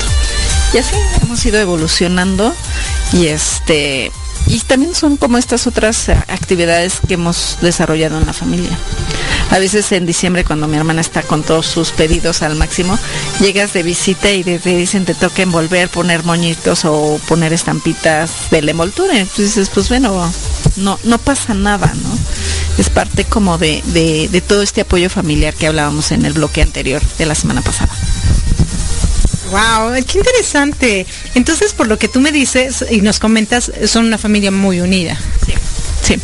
[0.75, 2.55] Y así hemos ido evolucionando
[3.13, 4.11] y este
[4.47, 8.77] y también son como estas otras actividades que hemos desarrollado en la familia.
[9.51, 12.99] A veces en diciembre cuando mi hermana está con todos sus pedidos al máximo,
[13.41, 18.63] llegas de visita y te, dicen te toca envolver, poner moñitos o poner estampitas de
[18.63, 19.19] la envoltura.
[19.19, 20.33] Entonces dices, pues bueno,
[20.77, 22.19] no, no pasa nada, ¿no?
[22.79, 27.03] Es parte como de, de todo este apoyo familiar que hablábamos en el bloque anterior
[27.19, 27.93] de la semana pasada.
[29.53, 31.07] Wow, qué interesante.
[31.35, 35.15] Entonces, por lo que tú me dices y nos comentas, son una familia muy unida.
[35.47, 35.53] Sí.
[36.03, 36.19] Sí.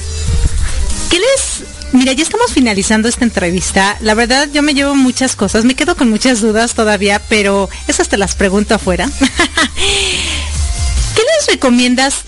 [1.10, 1.62] ¿Qué les
[1.92, 3.96] Mira, ya estamos finalizando esta entrevista.
[4.00, 5.64] La verdad, yo me llevo muchas cosas.
[5.64, 9.08] Me quedo con muchas dudas todavía, pero esas te las pregunto afuera.
[9.76, 12.22] ¿Qué les recomiendas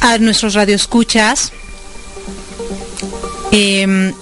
[0.00, 1.52] a nuestros radioescuchas?
[3.52, 4.12] Eh,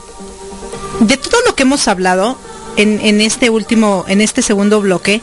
[1.00, 2.38] de todo lo que hemos hablado
[2.76, 5.20] en, en este último, en este segundo bloque,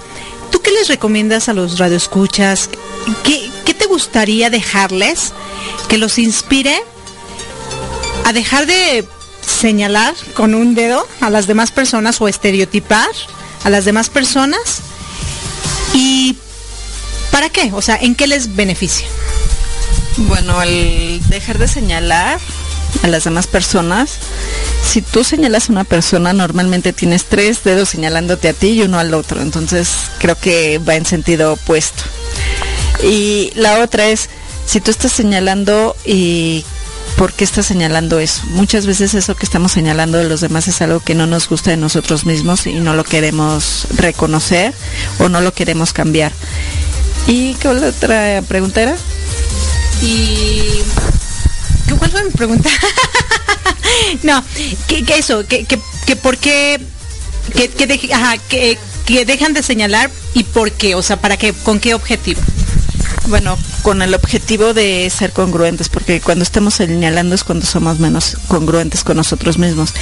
[0.55, 2.69] ¿tú qué les recomiendas a los radioescuchas?
[3.25, 5.33] ¿Qué, qué te gustaría dejarles
[5.89, 6.81] que los inspire
[8.23, 9.05] a dejar de
[9.41, 13.09] señalar con un dedo a las demás personas o estereotipar
[13.65, 14.79] a las demás personas.
[15.93, 16.37] ¿Y
[17.31, 17.71] para qué?
[17.73, 19.05] O sea, ¿en qué les beneficia?
[20.15, 22.39] Bueno, el dejar de señalar
[23.03, 24.17] a las demás personas,
[24.83, 28.99] si tú señalas a una persona, normalmente tienes tres dedos señalándote a ti y uno
[28.99, 29.41] al otro.
[29.41, 32.03] Entonces creo que va en sentido opuesto.
[33.03, 34.29] Y la otra es,
[34.65, 36.65] si tú estás señalando y
[37.17, 38.43] ¿por qué está señalando eso?
[38.47, 41.71] Muchas veces eso que estamos señalando de los demás es algo que no nos gusta
[41.71, 44.73] de nosotros mismos y no lo queremos reconocer
[45.19, 46.31] o no lo queremos cambiar.
[47.27, 48.95] ¿Y qué otra pregunta era?
[50.01, 50.83] Y...
[52.05, 52.69] ¿Cuál fue mi pregunta?
[54.23, 54.43] no,
[54.87, 56.79] que, eso, que, que, por qué,
[57.55, 61.95] que, que, que dejan de señalar y por qué, o sea, para qué, con qué
[61.95, 62.39] objetivo.
[63.27, 68.37] Bueno, con el objetivo de ser congruentes, porque cuando estamos señalando es cuando somos menos
[68.47, 69.93] congruentes con nosotros mismos.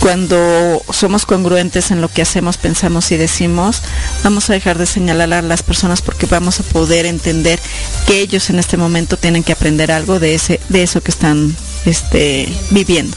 [0.00, 3.82] Cuando somos congruentes en lo que hacemos, pensamos y decimos,
[4.22, 7.58] vamos a dejar de señalar a las personas porque vamos a poder entender
[8.06, 11.56] que ellos en este momento tienen que aprender algo de ese, de eso que están
[11.86, 13.16] este, viviendo.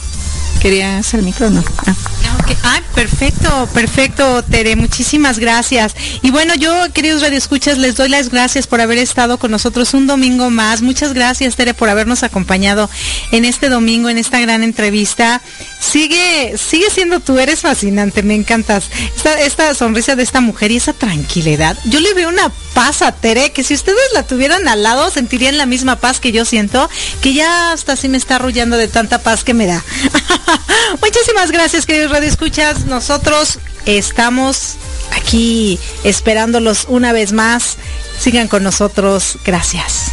[0.60, 1.62] ¿Querías el micrófono?
[1.86, 1.94] Ah.
[2.62, 5.94] Ay, perfecto, perfecto, Tere, muchísimas gracias.
[6.22, 10.06] Y bueno, yo, queridos radioescuchas, les doy las gracias por haber estado con nosotros un
[10.06, 10.82] domingo más.
[10.82, 12.90] Muchas gracias, Tere, por habernos acompañado
[13.32, 15.40] en este domingo, en esta gran entrevista.
[15.80, 18.90] Sigue, sigue siendo tú, eres fascinante, me encantas.
[19.40, 21.76] Esta, sonrisa de esta mujer y esa tranquilidad.
[21.86, 25.58] Yo le veo una paz a Tere, que si ustedes la tuvieran al lado, sentirían
[25.58, 26.88] la misma paz que yo siento,
[27.22, 29.82] que ya hasta así me está arrullando de tanta paz que me da.
[31.00, 32.84] Muchísimas gracias, queridos radioescuchas.
[32.84, 34.76] Nosotros estamos
[35.12, 37.78] aquí esperándolos una vez más.
[38.18, 39.38] Sigan con nosotros.
[39.44, 40.12] Gracias.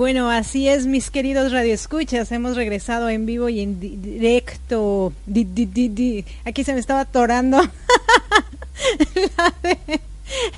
[0.00, 5.12] Así es, mis queridos radioescuchas, hemos regresado en vivo y en directo.
[6.44, 7.60] Aquí se me estaba atorando.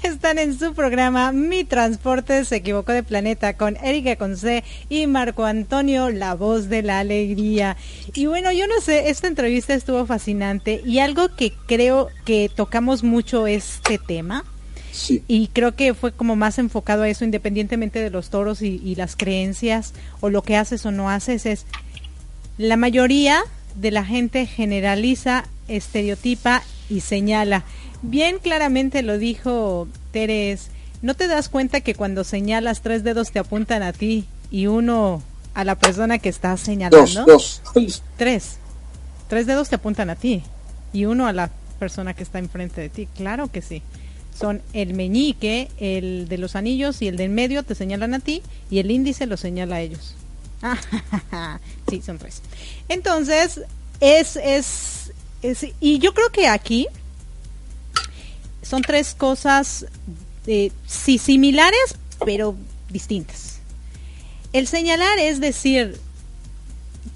[0.02, 5.46] Están en su programa Mi Transporte se equivocó de planeta con Erika Conce y Marco
[5.46, 7.78] Antonio, la voz de la alegría.
[8.12, 13.02] Y bueno, yo no sé, esta entrevista estuvo fascinante y algo que creo que tocamos
[13.02, 14.44] mucho este tema
[15.08, 19.16] y creo que fue como más enfocado a eso, independientemente de los toros y, las
[19.16, 21.66] creencias o lo que haces o no haces, es
[22.58, 23.40] la mayoría
[23.76, 27.64] de la gente generaliza, estereotipa y señala.
[28.02, 30.68] Bien claramente lo dijo Teres,
[31.02, 35.22] ¿no te das cuenta que cuando señalas tres dedos te apuntan a ti y uno
[35.54, 37.24] a la persona que está señalando?
[37.24, 37.62] Dos,
[38.16, 38.58] Tres.
[39.28, 40.42] Tres dedos te apuntan a ti
[40.92, 43.08] y uno a la persona que está enfrente de ti.
[43.14, 43.82] Claro que sí
[44.40, 48.42] son el meñique, el de los anillos y el del medio te señalan a ti
[48.70, 50.14] y el índice lo señala a ellos.
[51.90, 52.40] sí, son tres.
[52.88, 53.60] Entonces,
[54.00, 55.12] es, es,
[55.42, 56.86] es, y yo creo que aquí
[58.62, 59.86] son tres cosas,
[60.46, 62.56] eh, sí, similares, pero
[62.88, 63.60] distintas.
[64.52, 66.00] El señalar es decir,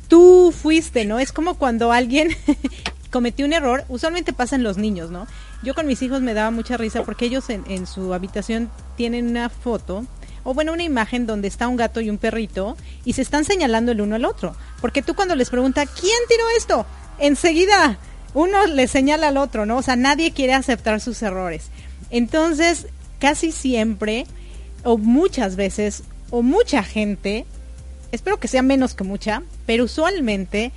[0.08, 1.18] tú fuiste, ¿no?
[1.18, 2.36] Es como cuando alguien
[3.10, 5.26] cometió un error, usualmente pasa en los niños, ¿no?
[5.64, 9.48] Yo con mis hijos me daba mucha risa porque ellos en, su habitación tienen una
[9.48, 10.04] foto
[10.44, 13.92] o bueno, una imagen donde está un gato y un perrito y se están señalando
[13.92, 14.54] el uno al otro.
[14.82, 16.86] Porque tú cuando les pregunta, ¿quién tiró esto?
[17.18, 17.98] Enseguida
[18.34, 19.78] uno le señala al otro, ¿no?
[19.78, 21.70] O sea, nadie quiere aceptar sus errores.
[22.10, 22.88] Entonces,
[23.18, 24.26] casi siempre,
[24.82, 27.46] o muchas veces, o mucha gente,
[28.12, 30.72] espero que sea menos que mucha, pero usualmente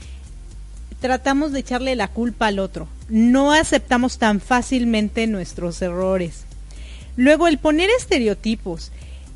[1.00, 2.88] tratamos de echarle la culpa al otro.
[3.10, 6.46] No aceptamos tan fácilmente nuestros errores.
[7.16, 8.92] Luego, el poner estereotipos.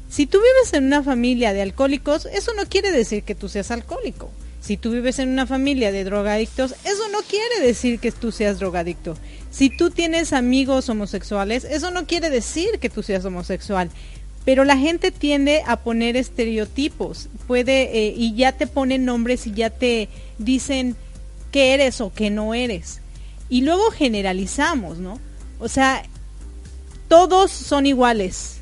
[0.09, 3.71] Si tú vives en una familia de alcohólicos, eso no quiere decir que tú seas
[3.71, 4.29] alcohólico.
[4.59, 8.59] Si tú vives en una familia de drogadictos, eso no quiere decir que tú seas
[8.59, 9.17] drogadicto.
[9.49, 13.89] Si tú tienes amigos homosexuales, eso no quiere decir que tú seas homosexual.
[14.45, 19.53] Pero la gente tiende a poner estereotipos, puede eh, y ya te ponen nombres y
[19.53, 20.95] ya te dicen
[21.51, 23.01] qué eres o qué no eres.
[23.49, 25.19] Y luego generalizamos, ¿no?
[25.59, 26.03] O sea,
[27.07, 28.57] todos son iguales.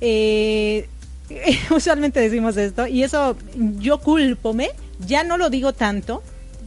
[0.00, 0.88] Eh,
[1.70, 3.36] usualmente decimos esto y eso
[3.78, 4.70] yo culpome,
[5.06, 6.22] ya no lo digo tanto,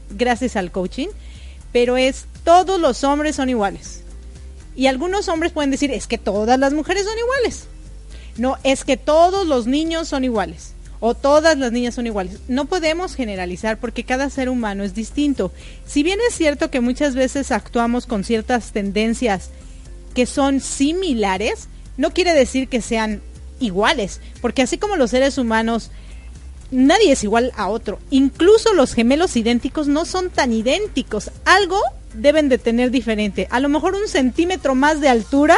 [0.10, 1.08] gracias al coaching,
[1.72, 4.04] pero es todos los hombres son iguales.
[4.76, 7.68] Y algunos hombres pueden decir, es que todas las mujeres son iguales.
[8.38, 12.38] No, es que todos los niños son iguales o todas las niñas son iguales.
[12.48, 15.52] No podemos generalizar porque cada ser humano es distinto.
[15.86, 19.50] Si bien es cierto que muchas veces actuamos con ciertas tendencias
[20.14, 23.22] que son similares, no quiere decir que sean
[23.60, 25.92] iguales, porque así como los seres humanos,
[26.70, 28.00] nadie es igual a otro.
[28.12, 31.32] Incluso los gemelos idénticos no son tan idénticos.
[31.46, 31.80] Algo
[32.14, 33.48] deben de tener diferente.
[33.50, 35.58] A lo mejor un centímetro más de altura,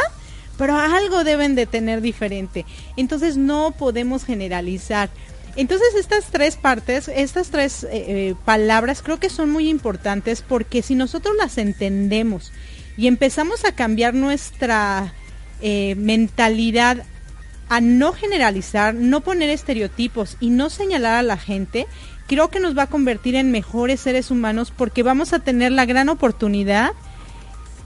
[0.56, 2.64] pero algo deben de tener diferente.
[2.96, 5.10] Entonces no podemos generalizar.
[5.56, 10.82] Entonces estas tres partes, estas tres eh, eh, palabras creo que son muy importantes porque
[10.82, 12.52] si nosotros las entendemos
[12.96, 15.14] y empezamos a cambiar nuestra
[15.60, 17.04] eh, mentalidad
[17.68, 21.86] a no generalizar, no poner estereotipos y no señalar a la gente,
[22.26, 25.86] creo que nos va a convertir en mejores seres humanos porque vamos a tener la
[25.86, 26.90] gran oportunidad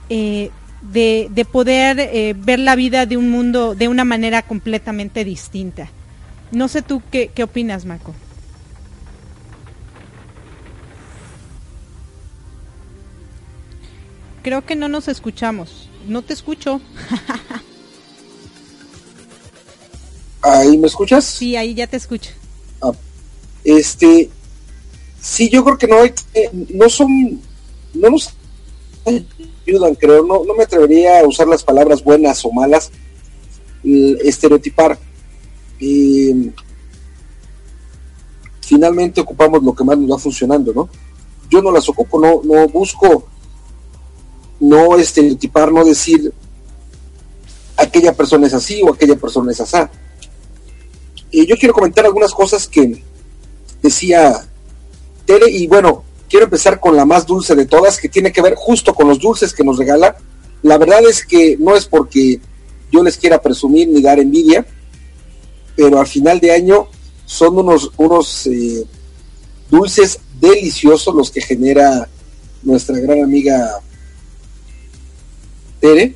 [0.09, 0.51] de,
[0.81, 5.91] de, poder ver la vida de un mundo de una manera completamente distinta.
[6.51, 8.13] No sé tú qué, qué opinas, Marco.
[14.41, 15.89] Creo que no nos escuchamos.
[16.07, 16.81] No te escucho.
[20.41, 21.25] ¿Ahí me escuchas?
[21.25, 22.31] Sí, ahí ya te escucho.
[22.81, 22.93] Ah,
[23.63, 24.29] este,
[25.21, 26.13] sí, yo creo que no hay,
[26.69, 27.41] no son,
[27.93, 28.33] no nos
[29.05, 32.89] ayudan, creo, no, no me atrevería a usar las palabras buenas o malas,
[33.83, 34.97] estereotipar
[38.61, 40.89] finalmente ocupamos lo que más nos va funcionando, ¿no?
[41.49, 43.25] Yo no las ocupo, no, no busco
[44.59, 46.33] no estereotipar, no decir
[47.77, 49.77] aquella persona es así o aquella persona es así.
[51.31, 53.03] Y yo quiero comentar algunas cosas que
[53.81, 54.45] decía
[55.25, 58.55] Tere y bueno, quiero empezar con la más dulce de todas, que tiene que ver
[58.55, 60.17] justo con los dulces que nos regala.
[60.61, 62.39] La verdad es que no es porque
[62.91, 64.65] yo les quiera presumir ni dar envidia,
[65.79, 66.89] pero al final de año
[67.25, 68.83] son unos, unos eh,
[69.71, 72.05] dulces deliciosos los que genera
[72.63, 73.79] nuestra gran amiga
[75.79, 76.15] Tere,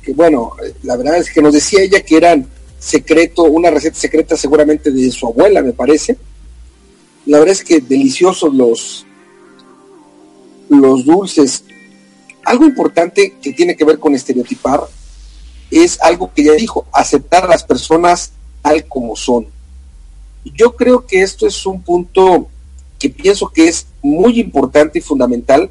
[0.00, 0.52] que bueno,
[0.84, 2.46] la verdad es que nos decía ella que eran
[2.78, 6.16] secreto, una receta secreta seguramente de su abuela, me parece.
[7.26, 9.04] La verdad es que deliciosos los,
[10.68, 11.64] los dulces.
[12.44, 14.82] Algo importante que tiene que ver con estereotipar
[15.72, 18.30] es algo que ya dijo, aceptar a las personas
[18.64, 19.46] tal como son.
[20.42, 22.48] Yo creo que esto es un punto
[22.98, 25.70] que pienso que es muy importante y fundamental,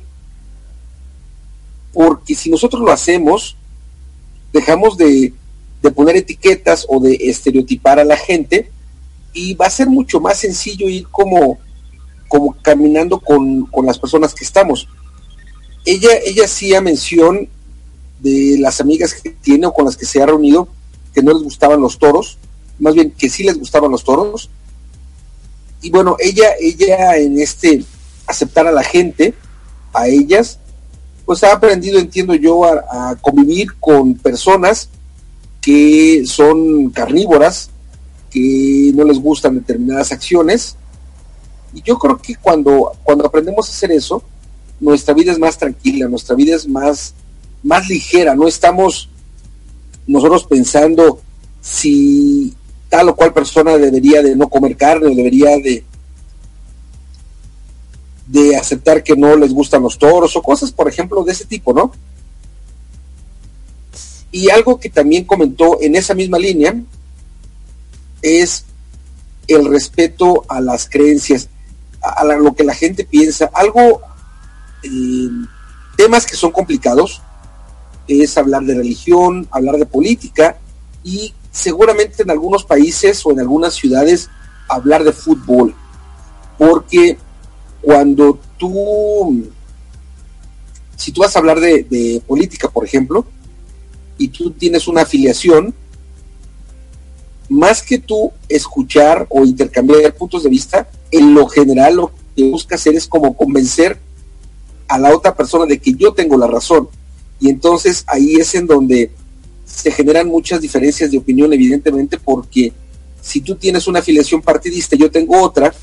[1.92, 3.58] porque si nosotros lo hacemos,
[4.52, 5.34] dejamos de,
[5.96, 8.72] poner etiquetas o de estereotipar a la gente
[9.34, 11.58] y va a ser mucho más sencillo ir como,
[12.28, 14.88] como caminando con, con las personas que estamos.
[15.84, 17.50] Ella, ella hacía mención
[18.20, 20.70] de las amigas que tiene o con las que se ha reunido
[21.14, 22.38] que no les gustaban los toros,
[22.80, 24.50] más bien que sí les gustaban los toros.
[25.82, 27.84] Y bueno, ella, ella en este
[28.26, 29.34] aceptar a la gente,
[29.94, 30.60] a ellas,
[31.26, 34.90] pues ha aprendido, entiendo yo, a, convivir con personas
[35.62, 37.70] que son carnívoras,
[38.30, 40.76] que no les gustan determinadas acciones.
[41.74, 44.24] Y yo creo que cuando, cuando aprendemos a hacer eso,
[44.80, 47.14] nuestra vida es más tranquila, nuestra vida es más,
[47.64, 49.10] más ligera, no estamos
[50.06, 51.22] nosotros pensando
[51.62, 52.54] si
[52.94, 55.84] tal o cual persona debería de no comer carne o debería de,
[58.28, 61.74] de aceptar que no les gustan los toros o cosas, por ejemplo, de ese tipo,
[61.74, 61.92] ¿no?
[64.32, 66.76] Y algo que también comentó en esa misma línea
[68.22, 68.64] es
[69.48, 71.50] el respeto a las creencias,
[72.00, 73.50] a, lo que la gente piensa.
[73.56, 74.02] Algo,
[74.84, 75.30] eh,
[75.98, 77.24] temas que son complicados,
[78.08, 80.60] es hablar de religión, hablar de política
[81.04, 84.30] y seguramente en algunos países o en algunas ciudades
[84.68, 85.76] hablar de fútbol,
[86.58, 87.18] porque
[87.80, 89.46] cuando tú,
[90.98, 93.26] si tú vas a hablar de, política, por ejemplo,
[94.18, 95.76] y tú tienes una afiliación,
[97.50, 102.76] más que tú escuchar o intercambiar puntos de vista, en lo general lo que busca
[102.76, 104.00] hacer es como convencer
[104.88, 106.88] a la otra persona de que yo tengo la razón.
[107.40, 109.12] Y entonces ahí es en donde
[109.66, 112.74] se generan muchas diferencias de opinión, evidentemente, porque
[113.22, 115.74] si tú tienes una afiliación partidista y yo tengo otra,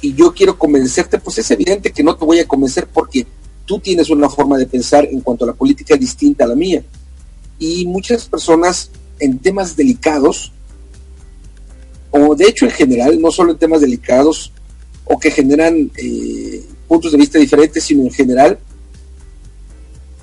[0.00, 3.26] y yo quiero convencerte, pues es evidente que no te voy a convencer porque
[3.64, 6.84] tú tienes una forma de pensar en cuanto a la política distinta a la mía.
[7.58, 10.52] Y muchas personas en temas delicados,
[12.10, 14.52] o de hecho en general, no solo en temas delicados,
[15.06, 18.58] o que generan eh, puntos de vista diferentes, sino en general,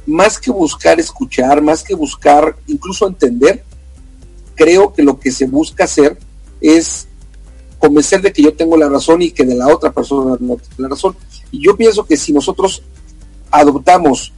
[0.06, 3.64] más que buscar escuchar, más que buscar incluso entender,
[4.56, 6.18] creo que lo que se busca hacer
[6.60, 7.08] es
[7.80, 10.76] convencer de que yo tengo la razón y que de la otra persona no tiene
[10.78, 11.16] la razón.
[11.52, 12.84] Y yo pienso que si nosotros
[13.50, 14.32] adoptamos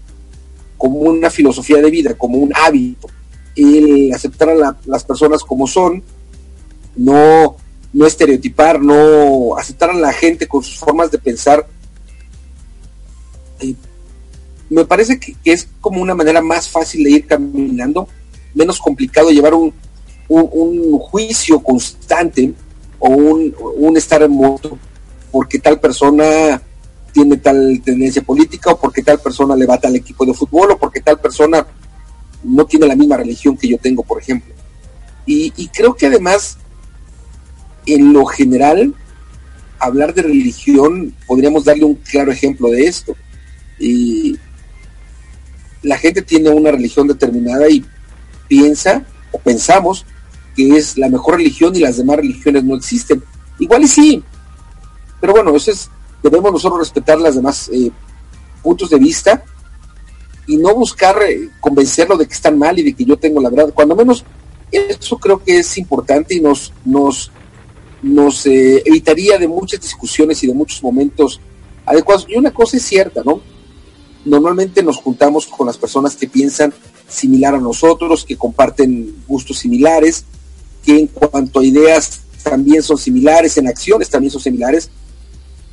[0.78, 3.08] como una filosofía de vida, como un hábito,
[3.56, 6.02] el aceptar a las personas como son,
[6.96, 7.58] no,
[7.92, 11.68] no estereotipar, no aceptar a la gente con sus formas de pensar,
[14.74, 18.08] me parece que, es como una manera más fácil de ir caminando,
[18.54, 19.74] menos complicado llevar un,
[21.00, 22.54] juicio constante
[22.98, 24.80] o un, estar en moto
[25.32, 26.60] porque tal persona
[27.12, 30.78] tiene tal tendencia política o porque tal persona le va tal equipo de fútbol o
[30.78, 31.68] porque tal persona
[32.44, 34.54] no tiene la misma religión que yo tengo, por ejemplo.
[35.26, 36.58] Y, creo que además,
[37.86, 38.94] en lo general,
[39.80, 43.16] hablar de religión, podríamos darle un claro ejemplo de esto.
[45.84, 47.86] La gente tiene una religión determinada y
[48.48, 50.06] piensa o pensamos
[50.56, 53.24] que es la mejor religión y las demás religiones no existen.
[53.60, 54.24] Igual y sí,
[55.20, 55.90] pero bueno, eso es,
[56.22, 57.92] debemos nosotros respetar las demás eh,
[58.62, 59.44] puntos de vista
[60.48, 63.50] y no buscar eh, convencerlo de que están mal y de que yo tengo la
[63.50, 63.74] verdad.
[63.74, 64.26] Cuando menos
[64.72, 67.32] eso creo que es importante y nos, nos,
[68.02, 71.40] nos eh, evitaría de muchas discusiones y de muchos momentos
[71.86, 72.26] adecuados.
[72.28, 73.42] Y una cosa es cierta, ¿no?
[74.26, 76.74] Normalmente nos juntamos con las personas que piensan
[77.08, 80.26] similar a nosotros, que comparten gustos similares,
[80.84, 84.90] que en cuanto a ideas también son similares, en acciones también son similares.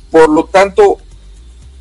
[0.09, 0.97] Por lo tanto,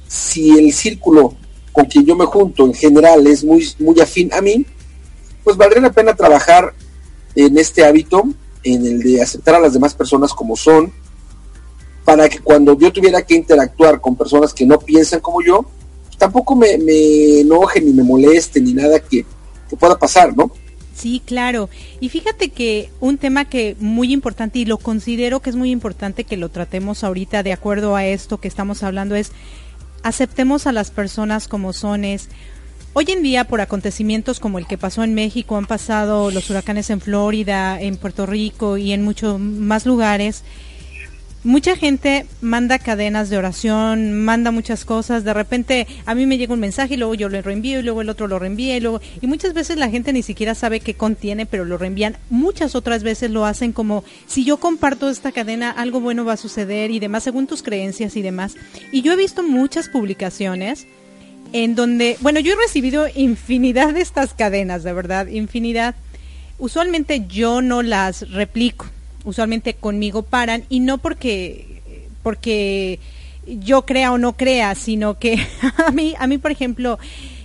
[0.09, 1.35] si el círculo
[1.73, 4.67] con quien yo me junto en general es muy, muy afín a mí,
[5.45, 6.75] pues valdría la pena trabajar
[7.35, 8.25] en este hábito,
[8.63, 10.93] en el de aceptar a las demás personas como son,
[12.05, 15.65] para que cuando yo tuviera que interactuar con personas que no piensan como yo,
[16.21, 19.25] tampoco me, me enoje ni me moleste ni nada que,
[19.79, 20.51] pueda pasar, ¿no?
[20.95, 21.71] Sí, claro.
[22.01, 26.25] Y fíjate que un tema que muy importante y lo considero que es muy importante
[26.25, 29.33] que lo tratemos ahorita de acuerdo a esto que estamos hablando es
[30.03, 32.29] aceptemos a las personas como son es
[32.93, 36.91] Hoy en día, por acontecimientos como el que pasó en México, han pasado los huracanes
[36.91, 40.43] en Florida, en Puerto Rico y en muchos más lugares.
[41.43, 45.25] Mucha gente manda cadenas de oración, manda muchas cosas.
[45.25, 48.03] De repente a mí me llega un mensaje y luego yo lo reenvío y luego
[48.03, 50.93] el otro lo reenvía y luego y muchas veces la gente ni siquiera sabe qué
[50.93, 52.19] contiene, pero lo reenvían.
[52.29, 56.37] Muchas otras veces lo hacen como si yo comparto esta cadena algo bueno va a
[56.37, 58.57] suceder y demás según tus creencias y demás.
[58.93, 60.87] Y yo he visto muchas publicaciones
[61.55, 65.95] en donde, bueno, yo he recibido infinidad de estas cadenas, de verdad, infinidad.
[66.59, 68.85] Usualmente yo no las replico,
[69.25, 71.81] usualmente conmigo paran y no porque
[72.23, 72.99] porque
[73.47, 75.45] yo crea o no crea, sino que
[75.87, 76.99] a mí a mí por ejemplo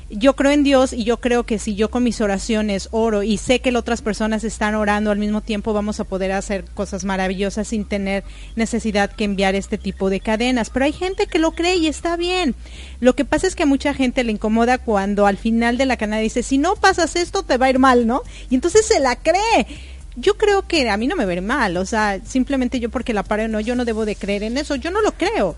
[0.10, 3.38] yo creo en Dios y yo creo que si yo con mis oraciones oro y
[3.38, 7.06] sé que las otras personas están orando al mismo tiempo, vamos a poder hacer cosas
[7.06, 8.24] maravillosas sin tener
[8.56, 10.70] necesidad que enviar este tipo de cadenas.
[10.70, 12.56] Pero hay gente que lo cree y está bien.
[13.00, 15.98] Lo que pasa es que a mucha gente le incomoda cuando al final de la
[15.98, 18.22] cadena dice, si no pasas esto te va a ir mal, ¿no?
[18.50, 19.68] Y entonces se la cree
[20.16, 23.24] yo creo que a mí no me ver mal, o sea, simplemente yo porque la
[23.24, 25.56] paro no, yo no debo de creer en eso, yo no lo creo.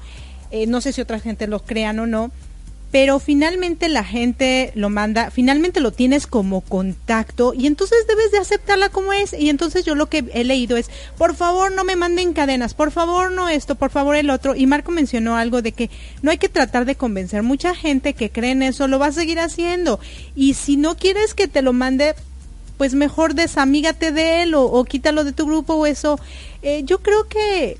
[0.50, 2.32] Eh, no sé si otra gente lo crean o no,
[2.92, 8.38] pero finalmente la gente lo manda, finalmente lo tienes como contacto y entonces debes de
[8.38, 9.34] aceptarla como es.
[9.34, 12.92] Y entonces yo lo que he leído es, por favor no me manden cadenas, por
[12.92, 14.56] favor no esto, por favor el otro.
[14.56, 15.90] Y Marco mencionó algo de que
[16.22, 17.44] no hay que tratar de convencer.
[17.44, 20.00] Mucha gente que cree en eso lo va a seguir haciendo.
[20.34, 22.16] Y si no quieres que te lo mande,
[22.78, 26.20] pues mejor desamígate de él o, quítalo de tu grupo o eso.
[26.62, 27.78] Eh, yo creo que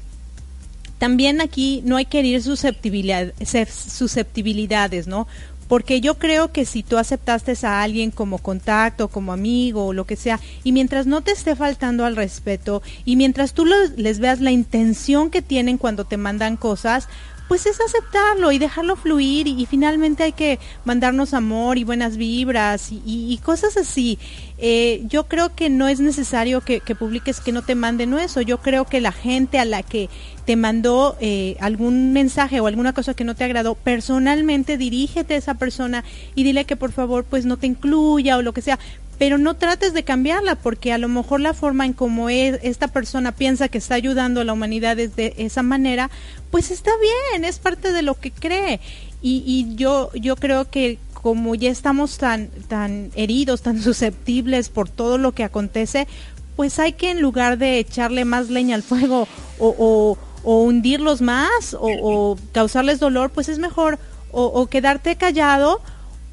[0.98, 3.34] también aquí no hay que herir susceptibilidad,
[3.70, 5.28] susceptibilidades, ¿no?
[5.68, 10.06] Porque yo creo que si tú aceptaste a alguien como contacto, como amigo o lo
[10.06, 14.40] que sea, y mientras no te esté faltando al respeto, y mientras tú les veas
[14.40, 17.10] la intención que tienen cuando te mandan cosas,
[17.48, 22.90] pues es aceptarlo y dejarlo fluir y, finalmente hay que mandarnos amor y buenas vibras
[22.92, 24.20] y, cosas así.
[24.60, 28.42] Eh, yo creo que no es necesario que, publiques que no te manden eso.
[28.42, 30.10] Yo creo que la gente a la que
[30.46, 35.38] te mandó eh, algún mensaje o alguna cosa que no te agradó, personalmente dirígete a
[35.38, 36.04] esa persona
[36.36, 38.80] y dile que por favor pues no te incluya o lo que sea
[39.18, 42.88] pero no trates de cambiarla porque a lo mejor la forma en cómo es, esta
[42.88, 46.12] persona piensa que está ayudando a la humanidad de esa manera,
[46.52, 46.92] pues está
[47.32, 48.80] bien, es parte de lo que cree.
[49.22, 54.90] Y, y yo, yo creo que como ya estamos tan, tan heridos, tan susceptibles por
[54.90, 56.08] todo lo que acontece,
[56.56, 59.28] pues hay que en lugar de echarle más leña al fuego
[59.60, 64.00] o, hundirlos más o, causarles dolor, pues es mejor
[64.32, 65.82] o, quedarte callado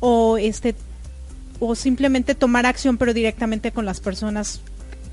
[0.00, 0.74] o este
[1.60, 4.60] o simplemente tomar acción pero directamente con las personas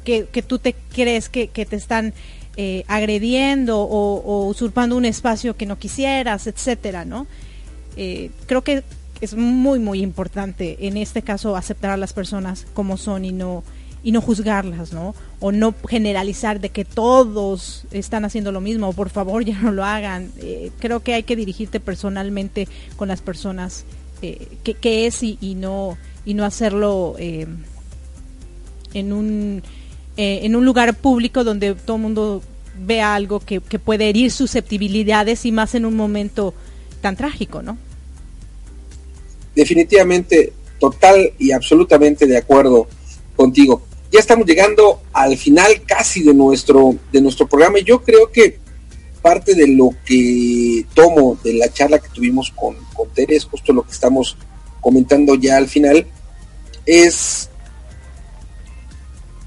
[0.03, 2.13] que, que tú te crees que, que te están
[2.57, 7.25] eh, agrediendo o, usurpando un espacio que no quisieras, etcétera, ¿no?
[7.95, 8.83] Eh, creo que
[9.21, 13.63] es muy muy importante en este caso aceptar a las personas como son y no
[14.03, 15.13] y no juzgarlas, ¿no?
[15.39, 19.85] O no generalizar de que todos están haciendo lo mismo, por favor ya no lo
[19.85, 20.31] hagan.
[20.37, 22.67] Eh, creo que hay que dirigirte personalmente
[22.97, 23.85] con las personas
[24.21, 27.63] que, es y, no y no hacerlo en
[29.13, 29.63] un
[30.17, 32.43] eh, en un lugar público donde todo el mundo
[32.77, 36.53] vea algo que, puede herir susceptibilidades y más en un momento
[36.99, 37.77] tan trágico, ¿no?
[39.55, 42.87] Definitivamente, total y absolutamente de acuerdo
[43.35, 43.81] contigo.
[44.11, 48.59] Ya estamos llegando al final casi de nuestro, de nuestro programa y yo creo que
[49.21, 53.71] parte de lo que tomo de la charla que tuvimos con, con Tere es justo
[53.71, 54.35] lo que estamos
[54.81, 56.05] comentando ya al final,
[56.85, 57.49] es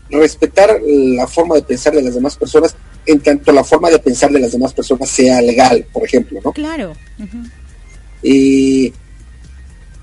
[0.09, 2.77] respetar la forma de pensar de las demás personas
[3.07, 6.53] en tanto la forma de pensar de las demás personas sea legal, por ejemplo, ¿no?
[6.53, 6.95] Claro.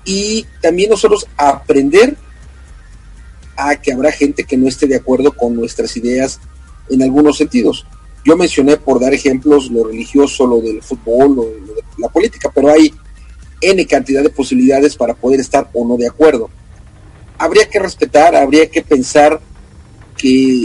[0.04, 2.16] Y también nosotros aprender
[3.56, 6.40] a que habrá gente que no esté de acuerdo con nuestras ideas
[6.88, 7.86] en algunos sentidos.
[8.24, 12.50] Yo mencioné por dar ejemplos lo religioso, lo del fútbol, lo, lo de la política,
[12.54, 12.92] pero hay
[13.60, 16.50] N cantidad de posibilidades para poder estar o no de acuerdo.
[17.38, 19.40] Habría que respetar, habría que pensar
[20.16, 20.64] que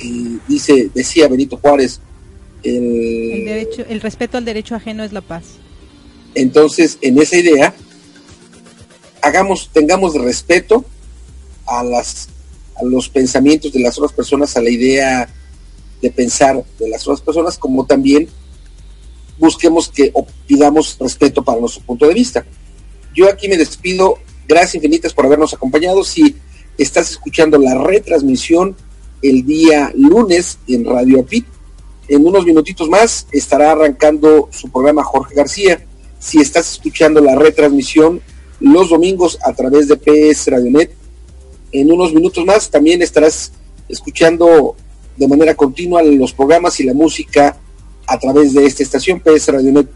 [0.00, 2.00] eh, dice, decía Benito Juárez,
[2.62, 5.44] el, derecho, el respeto al derecho ajeno es la paz.
[6.34, 7.74] Entonces, en esa idea,
[9.22, 10.84] hagamos, tengamos respeto
[11.66, 12.28] a las
[12.76, 15.28] a los pensamientos de las otras personas, a la idea
[16.00, 18.28] de pensar de las otras personas, como también
[19.36, 20.12] busquemos que
[20.46, 22.46] pidamos respeto para nuestro punto de vista.
[23.14, 26.04] Yo aquí me despido, gracias infinitas por habernos acompañado.
[26.04, 26.36] Si
[26.76, 28.76] estás escuchando la retransmisión
[29.22, 31.46] el día lunes en Radio Apit.
[32.08, 35.84] En unos minutitos más estará arrancando su programa Jorge García.
[36.18, 38.22] Si estás escuchando la retransmisión
[38.60, 40.90] los domingos a través de PS Radionet.
[41.72, 43.52] En unos minutos más también estarás
[43.88, 44.74] escuchando
[45.16, 47.56] de manera continua los programas y la música
[48.06, 49.88] a través de esta estación PS Radionet.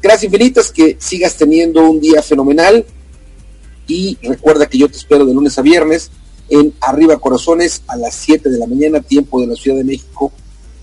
[0.00, 2.84] Gracias infinitas, que sigas teniendo un día fenomenal
[3.86, 6.10] y recuerda que yo te espero de lunes a viernes
[6.48, 10.32] en Arriba Corazones a las 7 de la mañana, tiempo de la Ciudad de México,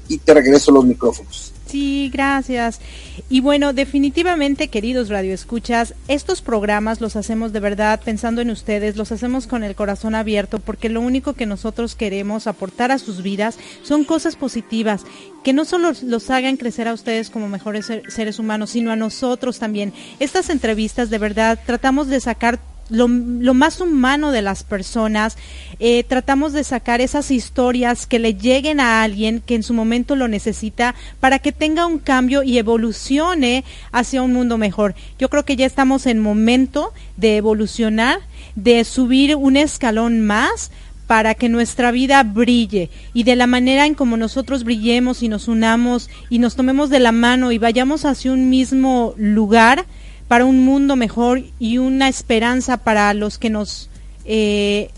[0.07, 1.54] y te regreso los micrófonos.
[1.65, 2.79] Sí, gracias.
[3.27, 9.11] Y bueno, definitivamente, queridos radioescuchas, estos programas los hacemos de verdad pensando en ustedes, los
[9.11, 13.57] hacemos con el corazón abierto, porque lo único que nosotros queremos aportar a sus vidas
[13.81, 15.05] son cosas positivas,
[15.43, 19.57] que no solo los hagan crecer a ustedes como mejores seres humanos, sino a nosotros
[19.57, 19.91] también.
[20.19, 22.59] Estas entrevistas, de verdad, tratamos de sacar
[22.89, 25.37] lo, más humano de las personas,
[25.79, 30.15] eh, tratamos de sacar esas historias que le lleguen a alguien que en su momento
[30.15, 34.95] lo necesita para que tenga un cambio y evolucione hacia un mundo mejor.
[35.19, 38.19] Yo creo que ya estamos en momento de evolucionar,
[38.55, 40.71] de subir un escalón más
[41.07, 45.47] para que nuestra vida brille y de la manera en como nosotros brillemos y nos
[45.47, 49.85] unamos y nos tomemos de la mano y vayamos hacia un mismo lugar,
[50.27, 53.89] para un mundo mejor y una esperanza para los que nos
[54.25, 54.89] eh,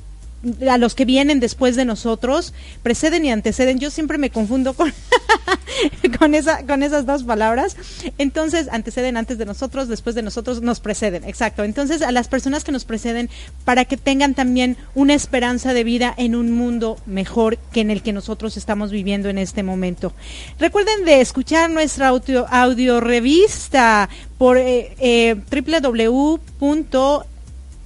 [0.70, 3.80] a los que vienen después de nosotros, preceden y anteceden.
[3.80, 4.94] Yo siempre me confundo con,
[6.20, 7.76] con, esa, con esas dos palabras.
[8.18, 11.24] Entonces, anteceden antes de nosotros, después de nosotros, nos preceden.
[11.24, 11.64] Exacto.
[11.64, 13.30] Entonces, a las personas que nos preceden,
[13.66, 18.02] para que tengan también una esperanza de vida en un mundo mejor que en el
[18.04, 20.14] que nosotros estamos viviendo en este momento.
[20.60, 25.36] Recuerden de escuchar nuestra audio, audio revista por eh, eh,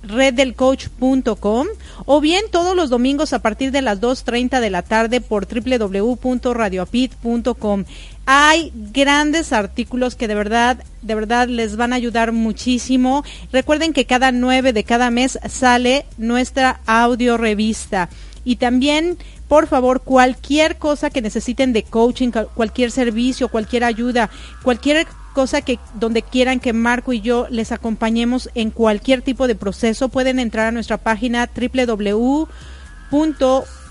[0.04, 1.68] reddelcoach.com
[2.06, 7.86] o bien todos los domingos a partir de las 2.30 de la tarde por www.radioapit.com.
[8.26, 13.24] Hay grandes artículos que de verdad, de verdad les van a ayudar muchísimo.
[13.52, 18.10] Recuerden que cada 9 de cada mes sale nuestra audio revista.
[18.44, 24.30] Y también, por favor, cualquier cosa que necesiten de coaching, cualquier servicio, cualquier ayuda,
[24.64, 24.98] cualquier
[25.34, 30.10] cosa que donde quieran que Marco y yo les acompañemos en cualquier tipo de proceso,
[30.10, 32.48] pueden entrar a nuestra página www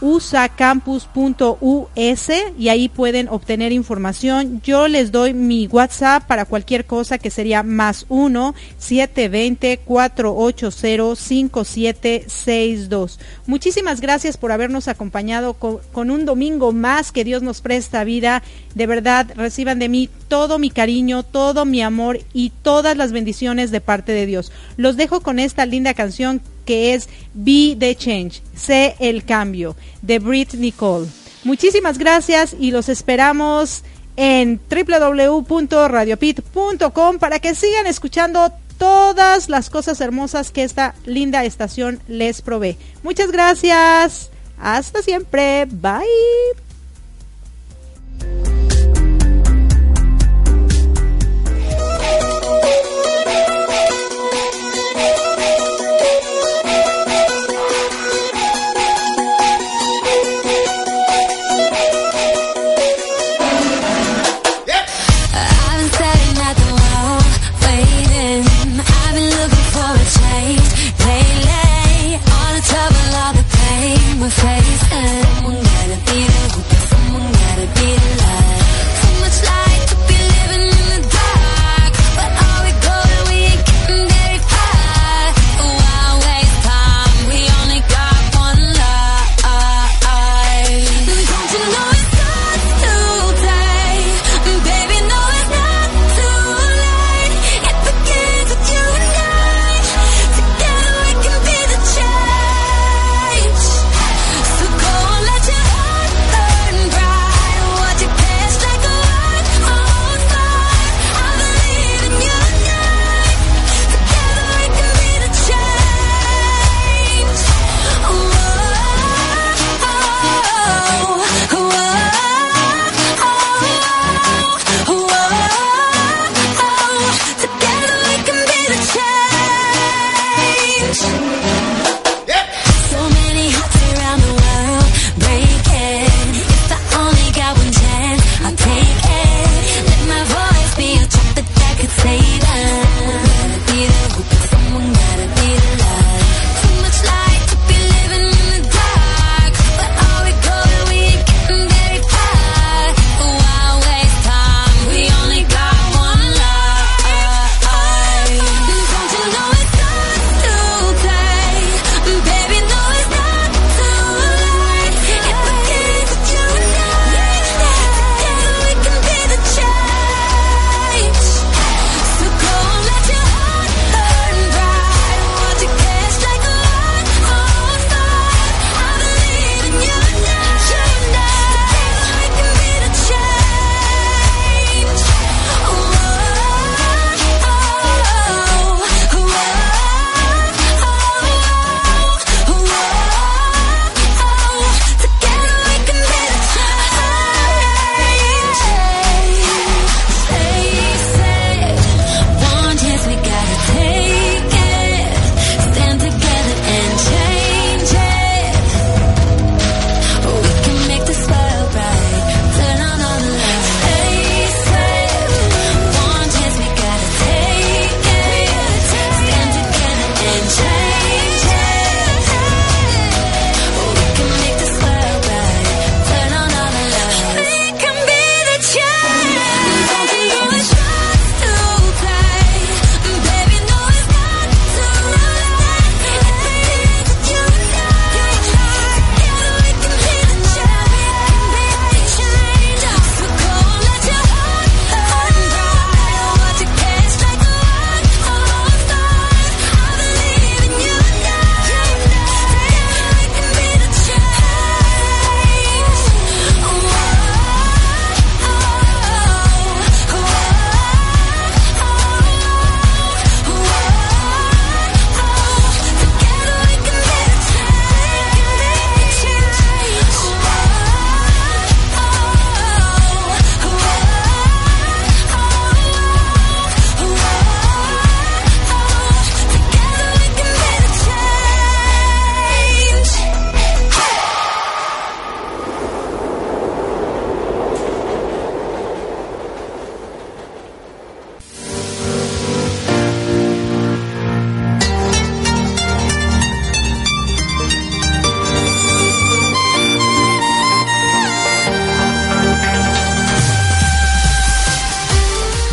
[0.01, 4.61] usacampus.us y ahí pueden obtener información.
[4.63, 13.19] Yo les doy mi WhatsApp para cualquier cosa que sería más 1 720 480 5762.
[13.47, 18.43] Muchísimas gracias por habernos acompañado con, con un domingo más que Dios nos presta vida.
[18.75, 23.71] De verdad, reciban de mí todo mi cariño, todo mi amor y todas las bendiciones
[23.71, 24.53] de parte de Dios.
[24.77, 26.41] Los dejo con esta linda canción
[26.71, 31.09] que es Be the Change, sé el cambio, de Brit Nicole.
[31.43, 33.83] Muchísimas gracias y los esperamos
[34.15, 42.41] en www.radiopit.com para que sigan escuchando todas las cosas hermosas que esta linda estación les
[42.41, 42.77] provee.
[43.03, 44.31] Muchas gracias.
[44.57, 45.67] Hasta siempre.
[45.67, 46.07] Bye.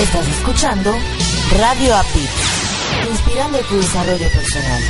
[0.00, 0.94] Estás escuchando
[1.58, 2.28] Radio API,
[3.08, 4.82] inspirando tu desarrollo personal.